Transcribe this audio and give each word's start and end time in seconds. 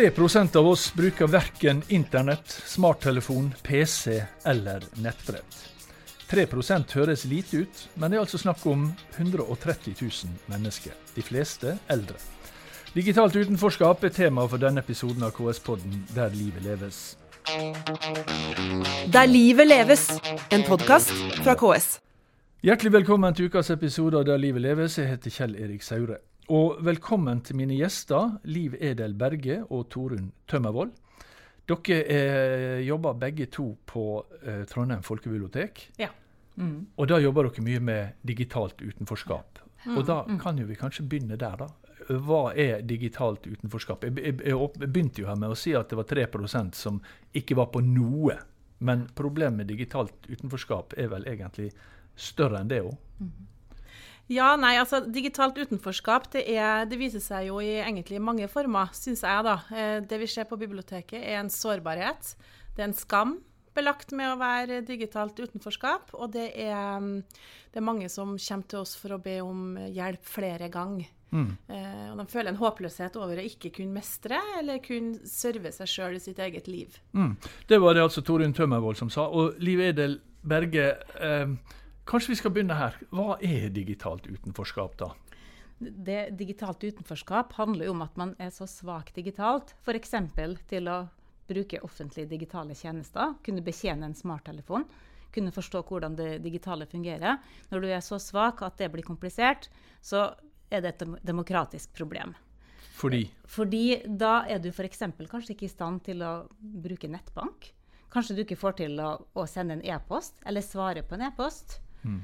3% 0.00 0.56
av 0.56 0.68
oss 0.68 0.94
bruker 0.94 1.26
verken 1.26 1.82
internett, 1.88 2.62
smarttelefon, 2.66 3.54
PC 3.62 4.22
eller 4.44 4.80
nettbrett. 4.94 5.56
3% 6.30 6.94
høres 6.96 7.24
lite 7.28 7.56
ut, 7.56 7.82
men 7.94 8.08
det 8.08 8.16
er 8.16 8.22
altså 8.22 8.40
snakk 8.40 8.64
om 8.64 8.86
130 9.18 9.92
000 10.00 10.38
mennesker. 10.48 10.96
De 11.14 11.20
fleste 11.20 11.74
eldre. 11.92 12.16
Digitalt 12.94 13.36
utenforskap 13.36 14.08
er 14.08 14.14
tema 14.16 14.46
for 14.48 14.62
denne 14.62 14.80
episoden 14.80 15.28
av 15.28 15.34
KS-podden 15.36 16.06
Der 16.16 16.32
livet 16.32 16.64
leves. 16.64 17.02
Der 19.12 19.28
livet 19.28 19.68
leves, 19.68 20.08
en 20.48 20.64
podkast 20.64 21.12
fra 21.44 21.58
KS. 21.60 21.98
Hjertelig 22.64 22.96
velkommen 23.02 23.36
til 23.36 23.52
ukas 23.52 23.68
episode 23.76 24.16
av 24.16 24.24
Der 24.32 24.40
livet 24.40 24.64
leves. 24.64 24.96
Jeg 24.96 25.12
heter 25.12 25.36
Kjell 25.42 25.60
Erik 25.60 25.84
Saure. 25.84 26.22
Og 26.50 26.80
velkommen 26.82 27.44
til 27.46 27.60
mine 27.60 27.76
gjester, 27.78 28.32
Liv 28.50 28.72
Edel 28.82 29.12
Berge 29.14 29.60
og 29.70 29.84
Torunn 29.92 30.32
Tømmervoll. 30.50 30.88
Dere 31.70 31.98
eh, 32.10 32.80
jobber 32.82 33.14
begge 33.20 33.46
to 33.54 33.68
på 33.86 34.02
eh, 34.42 34.64
Trondheim 34.66 35.04
folkebibliotek. 35.06 35.84
Ja. 36.02 36.08
Mm. 36.58 36.88
Og 36.98 37.06
da 37.06 37.20
jobber 37.22 37.46
dere 37.46 37.62
mye 37.62 37.82
med 37.86 38.18
digitalt 38.26 38.82
utenforskap. 38.82 39.60
Mm. 39.84 39.94
Og 39.94 40.02
da 40.08 40.16
kan 40.42 40.58
jo 40.58 40.66
vi 40.66 40.78
kanskje 40.80 41.06
begynne 41.06 41.38
der, 41.38 41.54
da. 41.62 41.94
Hva 42.18 42.40
er 42.58 42.82
digitalt 42.82 43.46
utenforskap? 43.46 44.08
Jeg, 44.08 44.18
jeg, 44.18 44.40
jeg 44.50 44.90
begynte 44.90 45.22
jo 45.22 45.30
her 45.30 45.38
med 45.38 45.54
å 45.54 45.60
si 45.60 45.76
at 45.78 45.92
det 45.92 46.00
var 46.00 46.10
3% 46.10 46.74
som 46.74 46.98
ikke 47.30 47.60
var 47.60 47.70
på 47.70 47.84
noe. 47.86 48.40
Men 48.82 49.06
problemet 49.14 49.62
med 49.62 49.70
digitalt 49.70 50.26
utenforskap 50.26 50.98
er 50.98 51.14
vel 51.14 51.30
egentlig 51.30 51.70
større 52.18 52.64
enn 52.64 52.74
det 52.74 52.82
òg. 52.82 52.98
Ja, 54.30 54.52
nei, 54.60 54.76
altså 54.78 55.00
Digitalt 55.02 55.58
utenforskap 55.58 56.28
det, 56.36 56.44
er, 56.54 56.84
det 56.86 57.00
viser 57.00 57.22
seg 57.22 57.48
jo 57.48 57.58
i 57.64 57.80
egentlig 57.80 58.20
mange 58.22 58.46
former, 58.50 58.92
syns 58.94 59.24
jeg. 59.26 59.46
da. 59.46 59.56
Eh, 59.74 59.98
det 60.06 60.20
vi 60.22 60.28
ser 60.30 60.46
på 60.50 60.58
biblioteket, 60.60 61.18
er 61.18 61.40
en 61.40 61.50
sårbarhet. 61.50 62.34
Det 62.76 62.84
er 62.84 62.92
en 62.92 62.96
skam 62.96 63.38
belagt 63.74 64.12
med 64.16 64.32
å 64.32 64.38
være 64.40 64.82
digitalt 64.86 65.38
utenforskap. 65.38 66.14
Og 66.18 66.30
det 66.34 66.50
er, 66.62 67.08
det 67.70 67.80
er 67.80 67.86
mange 67.86 68.10
som 68.12 68.36
kommer 68.36 68.70
til 68.70 68.82
oss 68.82 68.96
for 68.98 69.16
å 69.16 69.22
be 69.22 69.40
om 69.44 69.74
hjelp 69.90 70.22
flere 70.26 70.70
ganger. 70.72 71.10
Mm. 71.30 71.50
Eh, 71.70 72.06
og 72.10 72.18
de 72.18 72.26
føler 72.30 72.50
en 72.50 72.58
håpløshet 72.58 73.18
over 73.20 73.38
å 73.38 73.46
ikke 73.46 73.70
kunne 73.76 73.94
mestre 73.94 74.40
eller 74.58 74.80
kunne 74.82 75.20
serve 75.30 75.70
seg 75.74 75.90
sjøl 75.90 76.18
i 76.18 76.22
sitt 76.22 76.40
eget 76.42 76.70
liv. 76.70 76.96
Mm. 77.14 77.36
Det 77.70 77.78
var 77.82 77.94
det 77.94 78.06
altså 78.06 78.24
Torunn 78.26 78.54
Tømmervold 78.56 78.98
som 78.98 79.12
sa. 79.12 79.28
Og 79.30 79.58
Liv 79.62 79.82
Edel 79.90 80.18
Berge, 80.42 80.88
eh, 81.20 81.76
Kanskje 82.08 82.32
vi 82.32 82.38
skal 82.40 82.54
begynne 82.54 82.78
her. 82.78 82.96
Hva 83.14 83.36
er 83.44 83.68
digitalt 83.74 84.26
utenforskap, 84.26 84.96
da? 85.00 85.12
Det 85.80 86.36
Digitalt 86.36 86.82
utenforskap 86.84 87.54
handler 87.56 87.88
jo 87.88 87.94
om 87.94 88.02
at 88.04 88.16
man 88.20 88.34
er 88.38 88.50
så 88.52 88.66
svak 88.68 89.14
digitalt, 89.16 89.72
f.eks. 89.80 90.12
til 90.68 90.90
å 90.92 90.98
bruke 91.50 91.80
offentlige 91.82 92.28
digitale 92.30 92.76
tjenester, 92.76 93.34
kunne 93.44 93.64
betjene 93.64 94.06
en 94.06 94.14
smarttelefon, 94.14 94.84
kunne 95.32 95.54
forstå 95.54 95.82
hvordan 95.88 96.18
det 96.18 96.42
digitale 96.44 96.86
fungerer. 96.90 97.40
Når 97.70 97.80
du 97.80 97.88
er 97.88 98.04
så 98.04 98.18
svak 98.20 98.62
at 98.66 98.78
det 98.78 98.90
blir 98.92 99.06
komplisert, 99.06 99.70
så 100.02 100.28
er 100.70 100.84
det 100.84 100.94
et 100.94 101.18
demokratisk 101.26 101.94
problem. 101.96 102.34
Fordi? 103.00 103.24
Fordi 103.48 103.84
da 104.04 104.44
er 104.50 104.60
du 104.60 104.68
f.eks. 104.70 105.06
kanskje 105.30 105.54
ikke 105.54 105.68
i 105.68 105.72
stand 105.72 106.04
til 106.04 106.22
å 106.26 106.32
bruke 106.60 107.08
nettbank. 107.08 107.72
Kanskje 108.10 108.36
du 108.36 108.42
ikke 108.44 108.58
får 108.58 108.80
til 108.82 108.98
å, 109.00 109.14
å 109.32 109.46
sende 109.48 109.78
en 109.78 109.86
e-post 109.86 110.42
eller 110.44 110.66
svare 110.66 111.06
på 111.06 111.16
en 111.16 111.30
e-post. 111.30 111.78
Mm. 112.02 112.20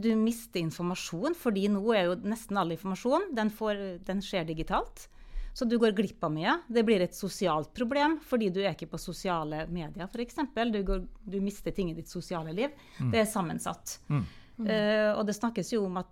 Du 0.00 0.08
mister 0.16 0.62
informasjon, 0.62 1.34
fordi 1.36 1.66
nå 1.68 1.82
er 1.92 2.06
jo 2.08 2.14
nesten 2.24 2.56
all 2.56 2.72
informasjon 2.72 3.26
den, 3.36 3.50
får, 3.52 3.82
den, 4.06 4.22
skjer 4.24 4.46
digitalt. 4.48 5.04
Så 5.52 5.66
du 5.68 5.76
går 5.78 5.92
glipp 5.92 6.24
av 6.24 6.32
mye. 6.32 6.54
Det 6.68 6.84
blir 6.86 7.02
et 7.04 7.16
sosialt 7.16 7.72
problem 7.76 8.18
fordi 8.24 8.50
du 8.54 8.62
er 8.62 8.72
ikke 8.72 8.90
på 8.92 9.00
sosiale 9.02 9.66
medier 9.68 10.08
f.eks. 10.08 10.38
Du, 10.72 10.94
du 11.04 11.38
mister 11.42 11.74
ting 11.76 11.90
i 11.90 11.96
ditt 11.98 12.08
sosiale 12.08 12.54
liv. 12.56 12.72
Mm. 13.00 13.10
Det 13.12 13.22
er 13.22 13.28
sammensatt. 13.28 13.98
Mm. 14.08 14.24
Uh, 14.60 15.10
og 15.16 15.24
det 15.28 15.36
snakkes 15.36 15.72
jo 15.74 15.84
om 15.88 16.00
at 16.02 16.10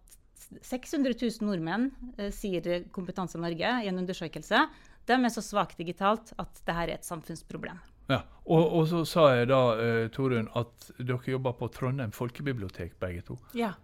600 0.64 1.12
000 1.20 1.44
nordmenn, 1.44 1.90
uh, 2.18 2.30
sier 2.34 2.86
Kompetanse 2.94 3.40
Norge 3.40 3.74
i 3.84 3.90
en 3.90 4.00
undersøkelse, 4.00 4.64
de 5.08 5.16
er 5.16 5.32
så 5.32 5.44
svakt 5.44 5.80
digitalt 5.80 6.34
at 6.36 6.52
dette 6.60 6.76
er 6.82 6.94
et 6.96 7.06
samfunnsproblem. 7.06 7.78
Ja, 8.08 8.22
og, 8.48 8.62
og, 8.64 8.86
så 8.88 9.02
sa 9.08 9.26
jeg 9.36 9.50
da, 9.50 9.60
uh, 9.76 10.06
Torunn, 10.14 10.48
at 10.56 10.90
dere 10.96 11.34
jobber 11.34 11.56
på 11.58 11.68
Trondheim 11.74 12.14
folkebibliotek 12.16 12.96
begge 13.02 13.26
to. 13.26 13.36
Ja. 13.58 13.74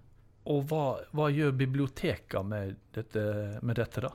Og 0.48 0.64
hva, 0.70 0.84
hva 1.16 1.30
gjør 1.32 1.54
bibliotekene 1.56 2.44
med 2.48 3.12
med 3.64 3.78
dette, 3.80 4.04
da? 4.04 4.10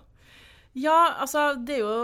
Ja, 0.78 1.16
altså 1.22 1.54
det 1.58 1.80
er 1.80 1.86
jo 1.86 1.96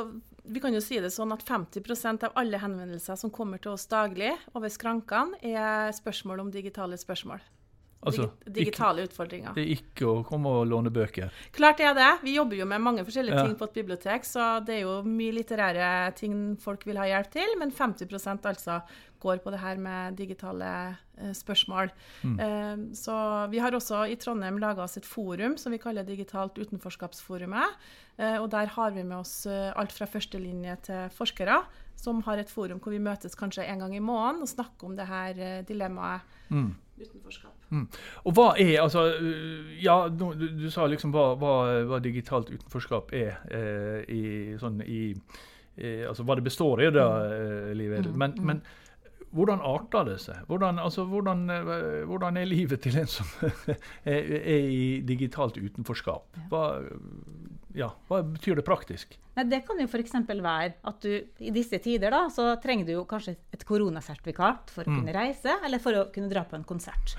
vi 0.45 0.61
kan 0.61 0.73
jo 0.73 0.81
si 0.83 0.99
det 1.01 1.09
sånn 1.13 1.33
at 1.33 1.43
50% 1.45 2.27
av 2.27 2.35
alle 2.37 2.59
henvendelser 2.61 3.17
som 3.17 3.31
kommer 3.33 3.61
til 3.61 3.73
oss 3.73 3.87
daglig 3.89 4.33
over 4.53 4.69
skrankene, 4.69 5.39
er 5.41 5.93
spørsmål 5.95 6.43
om 6.43 6.51
digitale 6.53 6.99
spørsmål. 7.01 7.41
Altså, 8.05 8.29
digitale 8.45 9.03
ikke, 9.03 9.11
utfordringer. 9.11 9.55
Det 9.55 9.63
er 9.65 9.73
ikke 9.75 10.09
å 10.11 10.19
komme 10.27 10.51
og 10.59 10.67
låne 10.69 10.91
bøker? 10.93 11.33
Klart 11.55 11.81
det 11.81 11.89
er 11.89 11.97
det. 11.97 12.11
Vi 12.25 12.35
jobber 12.35 12.59
jo 12.59 12.69
med 12.69 12.83
mange 12.83 13.05
forskjellige 13.07 13.39
ja. 13.39 13.47
ting 13.47 13.57
på 13.59 13.69
et 13.69 13.79
bibliotek, 13.79 14.27
så 14.27 14.47
det 14.65 14.79
er 14.79 14.85
jo 14.85 14.99
mye 15.07 15.35
litterære 15.39 15.89
ting 16.19 16.37
folk 16.61 16.85
vil 16.87 17.01
ha 17.01 17.09
hjelp 17.09 17.33
til. 17.33 17.57
Men 17.61 17.73
50% 17.75 18.49
altså 18.51 18.79
går 19.25 19.41
på 19.43 19.53
det 19.53 19.61
her 19.61 19.79
med 19.81 20.17
digitale 20.19 20.71
uh, 20.93 21.33
spørsmål. 21.35 21.91
Mm. 22.23 22.35
Uh, 22.39 22.83
så 22.97 23.15
vi 23.51 23.61
har 23.63 23.75
også 23.75 24.05
i 24.11 24.17
Trondheim 24.21 24.59
laga 24.61 24.85
oss 24.85 24.97
et 24.99 25.07
forum 25.07 25.57
som 25.61 25.73
vi 25.73 25.81
kaller 25.81 26.05
Digitalt 26.05 26.57
utenforskapsforumet. 26.59 27.79
Uh, 28.19 28.37
og 28.43 28.49
der 28.53 28.71
har 28.75 28.95
vi 28.95 29.03
med 29.03 29.17
oss 29.23 29.43
alt 29.47 29.95
fra 29.95 30.07
førstelinje 30.09 30.77
til 30.89 31.11
forskere, 31.15 31.63
som 31.99 32.21
har 32.27 32.39
et 32.39 32.51
forum 32.51 32.81
hvor 32.83 32.93
vi 32.93 33.01
møtes 33.01 33.37
kanskje 33.39 33.65
en 33.65 33.85
gang 33.85 33.95
i 33.95 34.03
måneden 34.03 34.45
og 34.45 34.51
snakker 34.51 34.89
om 34.89 34.97
det 34.97 35.07
her 35.09 35.61
dilemmaet. 35.67 36.35
Mm. 36.49 36.73
Utenforskap. 36.95 37.51
Mm. 37.69 37.87
Og 38.23 38.37
hva 38.37 38.45
er 38.61 38.77
altså 38.79 39.01
Ja, 39.83 40.05
du, 40.07 40.29
du 40.35 40.69
sa 40.71 40.85
liksom 40.87 41.11
hva, 41.11 41.33
hva, 41.39 41.55
hva, 41.89 41.99
digitalt 41.99 42.53
utenforskap 42.53 43.11
er 43.15 43.41
eh, 43.51 43.99
i, 44.07 44.23
sånn 44.61 44.79
i 44.85 45.09
eh, 45.11 46.05
Altså 46.07 46.23
hva 46.23 46.37
det 46.39 46.45
består 46.47 46.85
i, 46.85 46.89
da, 46.95 47.09
eh, 47.27 47.73
Liv 47.75 47.97
Edel. 47.99 48.15
men, 48.15 48.37
mm. 48.37 48.47
men, 48.47 48.63
hvordan 49.35 49.59
arter 49.67 50.05
det 50.07 50.19
seg? 50.23 50.45
Hvordan, 50.47 50.77
altså, 50.79 51.03
hvordan, 51.11 51.41
hvordan, 52.07 52.37
er 52.39 52.45
livet 52.47 52.79
til 52.85 52.95
en 53.01 53.09
som 53.11 53.27
er, 54.13 54.29
er 54.37 54.69
i 54.71 54.85
digitalt 55.03 55.59
utenforskap? 55.59 56.39
Hva, 56.47 56.69
ja, 57.75 57.89
hva 58.09 58.21
betyr 58.23 58.59
det 58.59 58.65
praktisk? 58.67 59.17
Nei, 59.35 59.45
det 59.51 59.61
kan 59.67 59.79
jo 59.81 59.87
f.eks. 59.89 60.13
være 60.29 60.75
at 60.87 61.03
du 61.03 61.43
i 61.43 61.51
disse 61.55 61.79
tider 61.83 62.13
da, 62.13 62.25
så 62.31 62.53
trenger 62.63 62.87
du 62.87 62.93
jo 62.95 63.03
kanskje 63.09 63.35
et 63.55 63.65
koronasertifikat 63.67 64.71
for 64.71 64.87
å 64.87 64.93
mm. 64.93 65.01
kunne 65.01 65.15
reise, 65.15 65.57
eller 65.65 65.83
for 65.83 65.99
å 65.99 66.05
kunne 66.15 66.31
dra 66.31 66.45
på 66.47 66.57
en 66.57 66.65
konsert. 66.67 67.17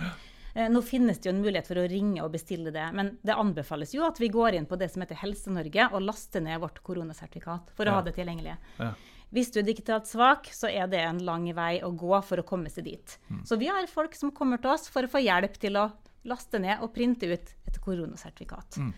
Eh, 0.57 0.71
nå 0.73 0.81
finnes 0.83 1.19
det 1.21 1.29
jo 1.29 1.35
en 1.35 1.43
mulighet 1.45 1.69
for 1.69 1.83
å 1.83 1.89
ringe 1.91 2.23
og 2.25 2.33
bestille 2.33 2.73
det, 2.73 2.87
men 2.97 3.13
det 3.21 3.37
anbefales 3.37 3.93
jo 3.93 4.07
at 4.07 4.17
vi 4.23 4.31
går 4.33 4.57
inn 4.57 4.69
på 4.69 4.79
det 4.81 4.89
som 4.89 5.05
heter 5.05 5.21
Helse-Norge 5.21 5.91
og 5.91 6.07
laster 6.07 6.41
ned 6.41 6.63
vårt 6.63 6.81
koronasertifikat 6.87 7.75
for 7.77 7.85
å 7.85 7.93
ja. 7.93 7.99
ha 7.99 8.07
det 8.07 8.17
tilgjengelig. 8.17 8.57
Ja. 8.81 8.95
Hvis 9.37 9.51
du 9.53 9.59
er 9.61 9.67
digitalt 9.67 10.09
svak, 10.09 10.49
så 10.55 10.71
er 10.71 10.89
det 10.89 11.03
en 11.03 11.21
lang 11.27 11.45
vei 11.53 11.83
å 11.85 11.91
gå 11.93 12.15
for 12.25 12.41
å 12.41 12.47
komme 12.47 12.73
seg 12.73 12.87
dit. 12.89 13.19
Mm. 13.29 13.45
Så 13.45 13.61
vi 13.61 13.69
har 13.69 13.85
folk 13.91 14.17
som 14.17 14.33
kommer 14.33 14.63
til 14.63 14.73
oss 14.73 14.89
for 14.89 15.05
å 15.05 15.13
få 15.13 15.21
hjelp 15.21 15.59
til 15.61 15.77
å 15.77 15.91
laste 16.27 16.61
ned 16.63 16.81
og 16.81 16.95
printe 16.95 17.29
ut 17.29 17.53
et 17.69 17.81
koronasertifikat. 17.85 18.81
Mm. 18.81 18.93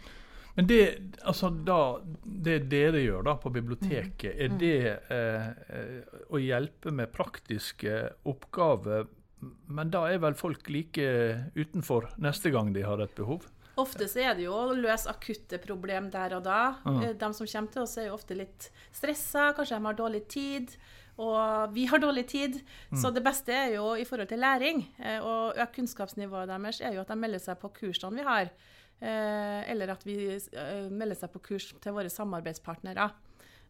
Men 0.57 0.67
det, 0.67 0.81
altså 1.23 1.51
da, 1.51 2.01
det, 2.25 2.65
dere 2.71 3.05
gjør 3.05 3.29
da 3.29 3.37
på 3.39 3.53
biblioteket, 3.55 4.33
er 4.33 4.51
mm. 4.51 4.57
det 4.59 4.79
eh, 5.15 5.47
eh, 5.77 6.17
å 6.35 6.41
hjelpe 6.43 6.91
med 6.95 7.13
praktiske 7.15 8.01
oppgaver 8.27 9.07
men 9.71 9.91
da 9.93 10.05
er 10.11 10.21
vel 10.23 10.37
folk 10.39 10.69
like 10.73 11.07
utenfor 11.55 12.11
neste 12.23 12.51
gang 12.55 12.73
de 12.75 12.85
har 12.87 13.01
et 13.03 13.15
behov? 13.17 13.47
Ofte 13.79 14.09
så 14.11 14.25
er 14.25 14.33
det 14.35 14.49
jo 14.49 14.55
å 14.57 14.75
løse 14.75 15.11
akutte 15.11 15.61
problem 15.63 16.09
der 16.11 16.35
og 16.35 16.47
da. 16.49 16.63
Mm. 16.83 17.03
De 17.21 17.29
som 17.37 17.47
kommer 17.47 17.75
til 17.75 17.85
oss, 17.85 17.95
er 18.01 18.09
jo 18.09 18.17
ofte 18.17 18.35
litt 18.35 18.71
stressa, 18.91 19.53
kanskje 19.55 19.79
de 19.79 19.87
har 19.87 19.99
dårlig 20.01 20.25
tid. 20.33 20.75
Og 21.23 21.75
vi 21.75 21.85
har 21.91 22.03
dårlig 22.03 22.27
tid. 22.31 22.59
Mm. 22.91 22.99
Så 22.99 23.13
det 23.15 23.23
beste 23.27 23.55
er 23.55 23.77
jo 23.77 23.93
i 23.99 24.07
forhold 24.07 24.31
til 24.31 24.43
læring 24.43 24.83
eh, 24.99 25.19
og 25.23 25.55
øke 25.55 25.79
kunnskapsnivået 25.79 26.51
deres, 26.51 26.83
er 26.83 26.99
jo 26.99 27.05
at 27.05 27.11
de 27.11 27.19
melder 27.19 27.43
seg 27.43 27.59
på 27.63 27.71
kursene 27.79 28.19
vi 28.19 28.27
har. 28.27 28.51
Eh, 28.99 29.71
eller 29.71 29.93
at 29.95 30.03
vi 30.07 30.17
melder 30.91 31.19
seg 31.21 31.31
på 31.35 31.43
kurs 31.53 31.71
til 31.79 31.95
våre 31.95 32.11
samarbeidspartnere. 32.11 33.11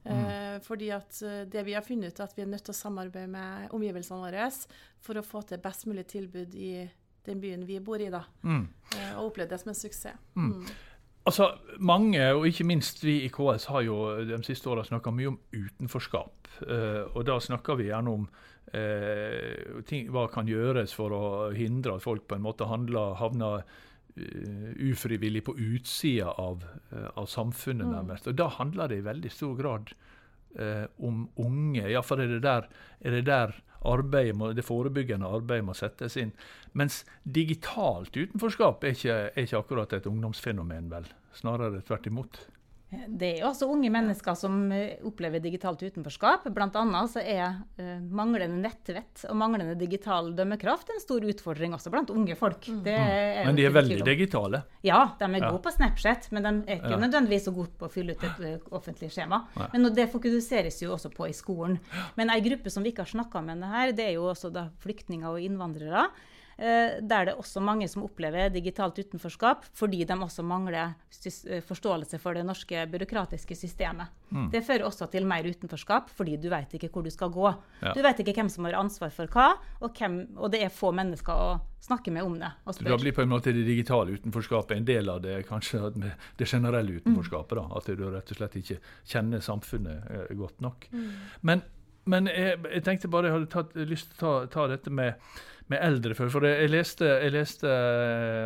Mm. 0.04 0.24
Eh, 0.24 0.60
fordi 0.62 0.90
at 0.94 1.22
eh, 1.22 1.44
det 1.50 1.64
vi 1.66 1.74
har 1.74 1.82
funnet 1.82 2.14
ut, 2.14 2.20
at 2.20 2.36
vi 2.36 2.42
er 2.42 2.50
nødt 2.50 2.64
til 2.64 2.74
å 2.74 2.80
samarbeide 2.80 3.30
med 3.30 3.74
omgivelsene 3.76 4.22
våre 4.22 4.48
for 5.04 5.18
å 5.18 5.26
få 5.26 5.42
til 5.48 5.60
best 5.62 5.88
mulig 5.88 6.06
tilbud 6.08 6.54
i 6.54 6.72
den 7.28 7.40
byen 7.42 7.66
vi 7.68 7.80
bor 7.84 8.00
i, 8.00 8.10
da. 8.12 8.22
Mm. 8.42 8.68
Eh, 8.94 9.16
og 9.18 9.32
opplevd 9.32 9.52
det 9.52 9.60
som 9.62 9.72
en 9.72 9.80
suksess. 9.82 10.28
Mm. 10.34 10.52
mm. 10.52 10.68
Altså, 11.28 11.50
Mange, 11.84 12.22
og 12.32 12.46
ikke 12.48 12.64
minst 12.64 13.02
vi 13.04 13.18
i 13.26 13.28
KS, 13.28 13.66
har 13.68 13.82
jo 13.84 13.96
de 14.24 14.38
siste 14.46 14.70
åra 14.72 14.80
snakka 14.86 15.10
mye 15.12 15.34
om 15.34 15.34
utenforskap. 15.52 16.48
Og 17.12 17.18
da 17.28 17.36
snakker 17.44 17.76
vi 17.76 17.90
gjerne 17.90 18.14
om 18.16 18.22
uh, 18.24 19.82
ting, 19.84 20.08
hva 20.14 20.24
kan 20.32 20.48
gjøres 20.48 20.94
for 20.96 21.12
å 21.12 21.26
hindre 21.52 21.98
at 21.98 22.06
folk 22.06 22.24
på 22.30 22.38
en 22.38 22.46
måte 22.46 22.70
handler, 22.70 23.18
havner 23.20 23.66
Eh, 23.66 23.87
ufrivillig 24.90 25.44
på 25.44 25.54
utsida 25.58 26.30
av, 26.30 26.64
eh, 26.90 27.08
av, 27.14 27.26
samfunnet, 27.26 27.86
mm. 27.86 27.94
nærmest. 27.94 28.28
Og 28.28 28.36
da 28.38 28.48
handler 28.58 28.88
det 28.90 29.00
i 29.00 29.06
veldig 29.06 29.32
stor 29.32 29.56
grad 29.58 29.92
eh, 30.58 30.84
om 30.98 31.26
unge. 31.36 31.86
Iallfall 31.86 32.24
er 32.24 32.34
det 32.34 32.42
der, 32.46 32.68
er 33.00 33.18
det, 33.18 33.24
der 33.28 33.56
må, 34.34 34.52
det 34.52 34.66
forebyggende 34.66 35.28
arbeidet 35.28 35.66
må 35.68 35.74
settes 35.78 36.16
inn. 36.18 36.32
Mens 36.72 37.04
digitalt 37.22 38.16
utenforskap 38.16 38.84
er 38.84 38.96
ikke, 38.96 39.18
er 39.30 39.46
ikke 39.46 39.62
akkurat 39.62 39.92
et 39.92 40.08
ungdomsfenomen, 40.10 40.90
vel. 40.90 41.06
Snarere 41.38 41.82
tvert 41.86 42.06
imot. 42.10 42.40
Det 42.88 43.26
er 43.34 43.40
jo 43.42 43.50
også 43.50 43.66
unge 43.68 43.90
mennesker 43.92 44.36
som 44.38 44.70
eh, 44.72 44.96
opplever 45.04 45.42
digitalt 45.44 45.82
utenforskap. 45.84 46.46
Blant 46.56 46.76
annet 46.80 47.10
så 47.12 47.20
er 47.20 47.58
uh, 47.76 47.98
manglende 48.00 48.56
nettvett 48.62 49.26
og 49.28 49.36
manglende 49.36 49.74
digital 49.76 50.30
dømmekraft 50.36 50.94
en 50.94 51.02
stor 51.02 51.26
utfordring 51.28 51.76
også 51.76 51.92
blant 51.92 52.08
unge 52.14 52.36
folk. 52.38 52.64
Mm. 52.72 52.80
men 52.88 53.58
de 53.58 53.66
er 53.68 53.74
veldig 53.76 54.00
digitale? 54.06 54.62
Ja, 54.86 55.02
de 55.20 55.28
er 55.28 55.36
ja. 55.36 55.50
gode 55.50 55.62
på 55.66 55.74
Snapchat, 55.74 56.30
men 56.32 56.48
de 56.48 56.54
er 56.64 56.80
ikke 56.80 56.94
ja. 56.96 57.02
nødvendigvis 57.04 57.44
så 57.50 57.54
gode 57.58 57.74
på 57.76 57.90
å 57.90 57.92
fylle 57.92 58.16
ut 58.16 58.24
et 58.24 58.40
uh, 58.46 58.72
offentlig 58.80 59.12
skjema. 59.12 59.42
Men 59.74 59.90
det 59.92 60.08
fokuseres 60.14 60.80
jo 60.80 60.94
også 60.96 61.12
på 61.12 61.28
i 61.28 61.36
skolen. 61.36 61.76
Men 62.16 62.32
ei 62.32 62.40
gruppe 62.44 62.72
som 62.72 62.86
vi 62.86 62.94
ikke 62.94 63.04
har 63.04 63.12
snakka 63.12 63.44
med 63.44 63.68
her, 63.68 63.92
det 63.92 64.08
er 64.08 64.16
jo 64.16 64.30
også 64.32 64.48
da 64.54 64.70
flyktninger 64.80 65.28
og 65.28 65.44
innvandrere. 65.44 66.08
Eh, 66.58 66.98
der 67.06 67.28
det 67.28 67.32
er 67.36 67.38
også 67.38 67.60
mange 67.62 67.86
som 67.86 68.02
opplever 68.02 68.48
digitalt 68.50 68.96
utenforskap 68.98 69.62
fordi 69.78 70.00
de 70.02 70.14
også 70.18 70.42
mangler 70.42 70.96
eh, 70.98 71.60
forståelse 71.62 72.18
for 72.18 72.34
det 72.34 72.42
norske 72.42 72.80
byråkratiske 72.90 73.54
systemet. 73.54 74.10
Mm. 74.34 74.48
Det 74.50 74.64
fører 74.66 74.88
også 74.88 75.06
til 75.06 75.26
mer 75.26 75.46
utenforskap, 75.46 76.10
fordi 76.10 76.34
du 76.36 76.48
vet 76.50 76.72
ikke 76.74 76.90
hvor 76.90 77.06
du 77.06 77.10
skal 77.14 77.30
gå. 77.30 77.52
Ja. 77.84 77.92
Du 77.94 78.02
vet 78.02 78.18
ikke 78.18 78.34
hvem 78.40 78.50
som 78.50 78.66
har 78.66 78.74
ansvar 78.74 79.12
for 79.14 79.30
hva, 79.30 79.52
og, 79.78 79.92
hvem, 79.94 80.16
og, 80.34 80.50
det 80.50 80.64
er 80.66 80.74
få 80.74 80.90
mennesker 80.90 81.44
å 81.44 81.52
snakke 81.84 82.10
med 82.10 82.26
om 82.26 82.34
det. 82.40 82.50
Da 82.82 82.98
blir 82.98 83.14
på 83.14 83.22
en 83.22 83.30
måte 83.30 83.54
det 83.54 83.62
digitale 83.62 84.16
utenforskapet 84.18 84.80
en 84.80 84.88
del 84.88 85.12
av 85.14 85.22
det 85.22 85.44
kanskje 85.46 85.92
det 85.94 86.48
generelle 86.48 86.98
utenforskapet. 86.98 87.60
Da, 87.60 87.68
at 87.78 87.86
du 87.86 88.02
rett 88.10 88.32
og 88.34 88.40
slett 88.40 88.56
ikke 88.58 88.80
kjenner 89.06 89.46
samfunnet 89.46 90.10
eh, 90.10 90.34
godt 90.34 90.58
nok. 90.64 90.88
Mm. 90.90 91.06
Men, 91.46 91.62
men 92.10 92.32
jeg, 92.34 92.58
jeg, 92.66 92.82
tenkte 92.82 93.12
bare 93.14 93.30
jeg 93.30 93.38
hadde 93.38 93.52
tatt, 93.54 93.78
lyst 93.78 94.10
til 94.10 94.26
å 94.26 94.40
ta, 94.42 94.50
ta 94.58 94.66
dette 94.74 94.90
med 94.90 95.22
med 95.68 95.82
eldre. 95.84 96.14
For 96.16 96.44
jeg 96.48 96.70
leste, 96.72 97.06
jeg 97.24 97.32
leste 97.34 97.68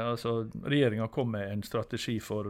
altså 0.02 0.34
Regjeringa 0.64 1.06
kom 1.12 1.32
med 1.36 1.50
en 1.52 1.62
strategi 1.66 2.18
for 2.22 2.48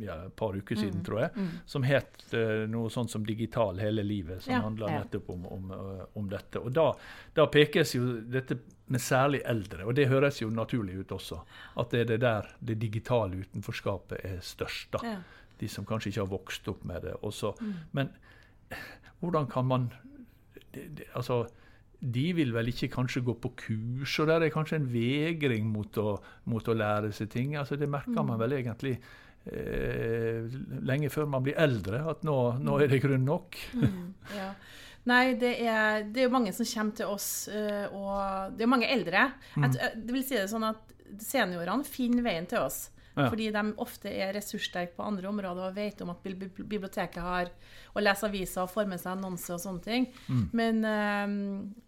ja, 0.00 0.16
et 0.26 0.36
par 0.36 0.56
uker 0.56 0.76
siden, 0.76 1.00
mm. 1.00 1.04
tror 1.04 1.20
jeg, 1.20 1.30
mm. 1.36 1.48
som 1.66 1.84
het 1.86 2.22
uh, 2.34 2.62
noe 2.70 2.90
sånt 2.92 3.10
som 3.12 3.24
Digital 3.26 3.80
hele 3.82 4.04
livet, 4.06 4.42
som 4.44 4.54
ja, 4.54 4.60
handla 4.64 4.90
nettopp 4.92 5.30
om, 5.34 5.46
om, 5.56 5.70
uh, 5.72 6.04
om, 6.18 6.28
dette. 6.30 6.62
Og 6.62 6.72
da, 6.74 6.88
da, 7.36 7.46
pekes 7.52 7.96
jo 7.96 8.04
dette 8.32 8.58
med 8.92 9.02
særlig 9.02 9.42
eldre, 9.48 9.86
og 9.88 9.96
det 9.98 10.08
høres 10.10 10.42
jo 10.42 10.50
naturlig 10.52 11.00
ut 11.02 11.14
også. 11.16 11.40
At 11.80 11.94
det 11.94 12.04
er 12.04 12.10
det 12.12 12.20
der 12.24 12.50
det 12.60 12.78
digitale 12.82 13.42
utenforskapet 13.44 14.24
er 14.28 14.38
størst. 14.44 14.92
da. 14.96 15.16
De 15.60 15.70
som 15.70 15.86
kanskje 15.86 16.12
ikke 16.12 16.24
har 16.24 16.32
vokst 16.32 16.68
opp 16.72 16.86
med 16.88 17.04
det. 17.06 17.16
Også. 17.22 17.54
Mm. 17.60 17.74
Men 17.92 18.14
hvordan 19.20 19.46
kan 19.50 19.68
man 19.68 19.90
det, 20.72 20.88
det, 20.96 21.10
altså 21.14 21.44
de 22.02 22.24
vil 22.34 22.50
vel 22.54 22.70
ikke 22.72 22.90
kanskje 22.96 23.22
gå 23.22 23.34
på 23.38 23.52
kurs, 23.60 24.14
og 24.18 24.26
der 24.30 24.42
er 24.42 24.54
kanskje 24.54 24.80
en 24.80 24.88
vegring 24.90 25.68
mot 25.70 25.98
å, 26.02 26.16
mot 26.50 26.68
å 26.68 26.74
lære 26.74 27.12
seg 27.14 27.30
ting. 27.30 27.54
Altså 27.58 27.78
Det 27.78 27.90
merker 27.90 28.18
man 28.18 28.34
mm. 28.34 28.40
vel 28.42 28.56
egentlig 28.58 28.94
eh, 29.46 30.56
lenge 30.82 31.12
før 31.14 31.30
man 31.30 31.46
blir 31.46 31.58
eldre, 31.62 32.02
at 32.10 32.24
nå, 32.26 32.38
nå 32.58 32.78
er 32.82 32.90
det 32.90 33.02
grunn 33.04 33.26
nok. 33.28 33.58
Mm, 33.78 34.08
ja. 34.34 34.48
Nei, 35.10 35.22
det 35.38 35.52
er, 35.62 36.04
det 36.06 36.20
er, 36.20 36.26
jo 36.28 36.34
mange 36.34 36.54
som 36.54 36.66
kommer 36.68 36.98
til 36.98 37.10
oss, 37.10 37.28
eh, 37.50 37.86
og 37.90 38.56
det 38.58 38.66
er 38.66 38.74
mange 38.74 38.90
eldre. 38.90 39.28
Mm. 39.54 39.70
det 39.98 40.14
vil 40.14 40.26
si 40.26 40.38
det 40.38 40.50
sånn 40.50 40.70
at 40.70 40.90
Seniorene 41.22 41.84
finner 41.84 42.24
veien 42.24 42.46
til 42.48 42.62
oss. 42.64 42.86
Ja. 43.12 43.26
Fordi 43.28 43.50
de 43.52 43.62
ofte 43.84 44.08
er 44.08 44.32
ressurssterke 44.36 44.96
på 44.96 45.04
andre 45.04 45.28
områder 45.28 45.68
og 45.68 45.76
vet 45.76 46.00
om 46.04 46.14
at 46.14 46.24
biblioteket 46.24 47.20
har 47.20 47.50
å 47.92 48.02
lese 48.02 48.24
aviser 48.28 48.64
og 48.64 48.72
forme 48.72 48.94
med 48.94 49.02
seg 49.02 49.12
annonser 49.16 49.58
og 49.58 49.62
sånne 49.66 49.84
ting. 49.84 50.08
Mm. 50.32 50.44
Men 50.56 50.84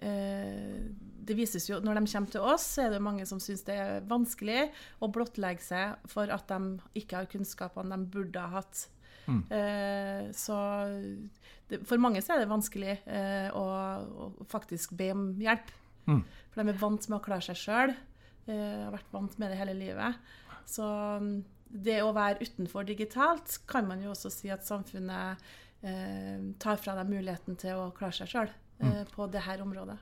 øh, 0.04 1.04
det 1.24 1.36
vises 1.38 1.68
jo, 1.68 1.80
når 1.80 2.00
de 2.00 2.10
kommer 2.12 2.32
til 2.32 2.44
oss, 2.44 2.66
så 2.76 2.86
er 2.86 2.94
det 2.94 3.04
mange 3.04 3.26
som 3.28 3.40
syns 3.42 3.64
det 3.66 3.76
er 3.80 4.08
vanskelig 4.08 4.66
å 5.00 5.08
blottlegge 5.12 5.64
seg 5.64 6.10
for 6.10 6.30
at 6.32 6.50
de 6.50 7.00
ikke 7.00 7.22
har 7.22 7.30
kunnskapene 7.32 7.96
de 7.96 8.12
burde 8.12 8.42
ha 8.42 8.60
hatt. 8.60 8.88
Mm. 9.24 9.40
Uh, 9.48 10.32
så 10.36 10.56
det, 11.70 11.80
for 11.88 12.00
mange 12.02 12.20
så 12.20 12.34
er 12.34 12.42
det 12.42 12.50
vanskelig 12.50 12.98
uh, 13.06 13.48
å, 13.56 13.64
å, 14.04 14.48
faktisk 14.50 14.96
be 14.98 15.10
om 15.14 15.30
hjelp. 15.40 15.72
Mm. 16.04 16.20
For 16.52 16.60
de 16.60 16.74
er 16.74 16.82
vant 16.82 17.08
med 17.08 17.18
å 17.18 17.24
klare 17.24 17.46
seg 17.46 17.60
sjøl. 17.60 17.94
Uh, 18.44 18.84
har 18.84 18.92
vært 18.92 19.14
vant 19.14 19.38
med 19.40 19.52
det 19.52 19.60
hele 19.60 19.76
livet. 19.78 20.20
Så 20.68 20.86
um, 21.20 21.36
det 21.68 22.00
å 22.04 22.14
være 22.14 22.44
utenfor 22.44 22.86
digitalt 22.86 23.58
kan 23.70 23.88
man 23.88 24.02
jo 24.04 24.12
også 24.14 24.30
si 24.32 24.50
at 24.52 24.66
samfunnet 24.66 25.44
eh, 25.82 26.50
tar 26.62 26.80
fra 26.80 26.96
deg 27.00 27.10
muligheten 27.10 27.58
til 27.60 27.80
å 27.80 27.92
klare 27.96 28.14
seg 28.20 28.30
sjøl 28.30 28.50
eh, 28.50 29.00
mm. 29.02 29.14
på 29.14 29.26
dette 29.32 29.60
området. 29.64 29.96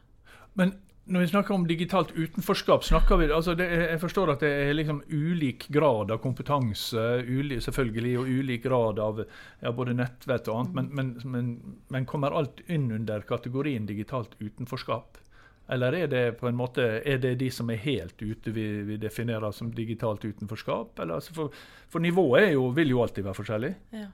Men 0.61 0.75
når 1.05 1.25
vi 1.25 1.31
snakker 1.33 1.55
om 1.57 1.65
digitalt 1.67 2.13
utenforskap, 2.15 2.85
snakker 2.87 3.19
vi, 3.19 3.27
altså 3.35 3.57
det, 3.59 3.67
jeg 3.73 3.99
forstår 4.05 4.35
at 4.37 4.45
det 4.45 4.51
er 4.69 4.77
liksom 4.77 5.01
ulik 5.11 5.67
grad 5.75 6.13
av 6.15 6.21
kompetanse 6.23 7.07
ulik, 7.27 7.65
selvfølgelig, 7.65 8.13
og 8.21 8.31
ulik 8.31 8.63
grad 8.69 9.01
av 9.03 9.25
ja, 9.25 9.73
både 9.75 9.97
nettvett 9.99 10.51
og 10.53 10.61
annet, 10.61 10.77
men, 10.79 10.93
men, 10.95 11.11
men, 11.33 11.51
men 11.91 12.07
kommer 12.07 12.37
alt 12.39 12.63
inn 12.71 12.87
under 12.95 13.27
kategorien 13.27 13.89
digitalt 13.89 14.37
utenforskap? 14.39 15.19
Eller 15.71 15.95
er 15.95 16.09
det 16.11 16.25
på 16.41 16.49
en 16.49 16.57
måte, 16.59 16.85
er 17.07 17.21
det 17.23 17.37
de 17.41 17.51
som 17.55 17.71
er 17.71 17.79
helt 17.85 18.19
ute 18.19 18.51
vi, 18.51 18.67
vi 18.89 18.97
definerer 19.01 19.55
som 19.55 19.71
digitalt 19.73 20.25
utenforskap? 20.25 20.99
Eller, 20.99 21.21
altså 21.21 21.37
for, 21.37 21.63
for, 21.89 22.03
nivået 22.03 22.51
jo, 22.53 22.67
vil 22.75 22.91
jo 22.93 23.05
alltid 23.05 23.25
være 23.29 23.39
forskjellig. 23.39 23.73
Ja. 23.95 24.09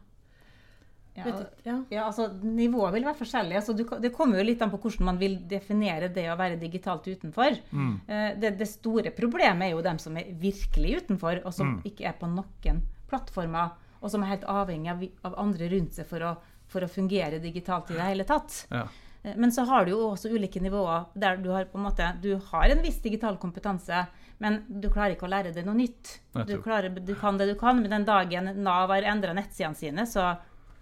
Ja, 1.18 1.82
ja. 1.90 2.02
altså 2.04 2.28
Nivået 2.42 2.92
vil 2.94 3.06
være 3.08 3.18
forskjellig. 3.18 3.56
Altså, 3.58 3.72
du, 3.74 3.84
det 3.98 4.12
kommer 4.14 4.38
jo 4.38 4.44
litt 4.46 4.60
an 4.62 4.70
på 4.70 4.80
hvordan 4.82 5.08
man 5.08 5.18
vil 5.20 5.38
definere 5.50 6.12
det 6.14 6.28
å 6.30 6.36
være 6.38 6.60
digitalt 6.60 7.08
utenfor. 7.08 7.58
Mm. 7.70 7.96
Eh, 8.06 8.28
det, 8.38 8.52
det, 8.60 8.68
store 8.70 9.10
problemet 9.16 9.68
er 9.68 9.74
jo 9.74 9.82
dem 9.84 9.98
som 10.02 10.16
er 10.20 10.30
virkelig 10.38 11.02
utenfor, 11.02 11.42
og 11.44 11.56
som 11.56 11.74
mm. 11.74 11.80
ikke 11.90 12.06
er 12.10 12.16
på 12.20 12.30
noen 12.30 12.84
plattformer, 13.10 13.74
og 13.98 14.12
som 14.12 14.22
er 14.22 14.34
helt 14.36 14.46
avhengig 14.46 14.92
av, 14.92 15.04
av 15.26 15.36
andre 15.42 15.70
rundt 15.72 15.98
seg 15.98 16.06
for 16.06 16.22
å, 16.22 16.32
for 16.70 16.84
å, 16.84 16.92
fungere 16.92 17.42
digitalt 17.42 17.90
i 17.90 17.98
det 17.98 18.10
hele 18.12 18.28
tatt. 18.28 18.62
Ja. 18.70 18.86
Eh, 19.28 19.36
men 19.36 19.52
så 19.52 19.62
har 19.62 19.84
du 19.84 19.92
jo 19.92 20.00
også 20.12 20.30
ulike 20.30 20.60
nivåer 20.60 21.04
der 21.14 21.36
du 21.36 21.50
har, 21.50 21.64
på 21.64 21.78
en, 21.78 21.86
måte, 21.88 22.12
du 22.22 22.34
har 22.50 22.68
en 22.68 22.82
viss 22.82 23.00
digital 23.02 23.36
kompetanse, 23.36 24.06
men 24.38 24.62
du 24.68 24.88
klarer 24.90 25.16
ikke 25.16 25.26
å 25.26 25.32
lære 25.32 25.52
deg 25.54 25.66
noe 25.66 25.78
nytt. 25.78 26.18
Du, 26.46 26.58
klarer, 26.62 26.94
du 26.94 27.14
kan 27.18 27.38
det 27.38 27.48
du 27.50 27.56
kan, 27.58 27.80
men 27.80 27.90
den 27.90 28.06
dagen 28.06 28.52
Nav 28.62 28.92
har 28.94 29.08
endra 29.10 29.34
nettsidene 29.34 29.78
sine, 29.78 30.06
så 30.06 30.30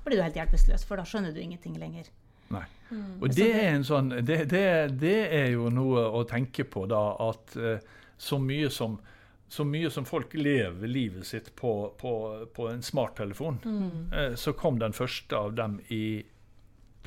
blir 0.04 0.20
du 0.20 0.26
helt 0.26 0.36
hjelpeløs, 0.36 0.84
for 0.86 1.00
da 1.00 1.06
skjønner 1.08 1.34
du 1.34 1.40
ingenting 1.42 1.78
lenger. 1.80 2.10
Nei. 2.52 2.66
Mm. 2.90 3.16
Og 3.18 3.32
det 3.34 3.48
er, 3.58 3.80
sånn, 3.82 4.12
det, 4.22 4.44
det, 4.52 4.66
det 5.00 5.16
er, 5.34 5.48
jo 5.56 5.70
noe 5.74 6.04
å 6.14 6.22
tenke 6.28 6.66
på, 6.68 6.84
da, 6.90 7.02
at 7.26 7.56
uh, 7.58 7.76
så 8.16 8.38
mye 8.38 8.70
som 8.70 9.00
så 9.48 9.62
mye 9.62 9.86
som 9.94 10.02
folk 10.02 10.32
lever 10.34 10.90
livet 10.90 11.26
sitt 11.26 11.52
på, 11.54 11.70
på, 11.98 12.12
på 12.54 12.64
en 12.66 12.80
smarttelefon, 12.82 13.60
mm. 13.62 13.90
uh, 14.10 14.32
så 14.34 14.54
kom 14.58 14.80
den 14.82 14.94
første 14.94 15.38
av 15.38 15.54
dem 15.54 15.78
i 15.94 16.24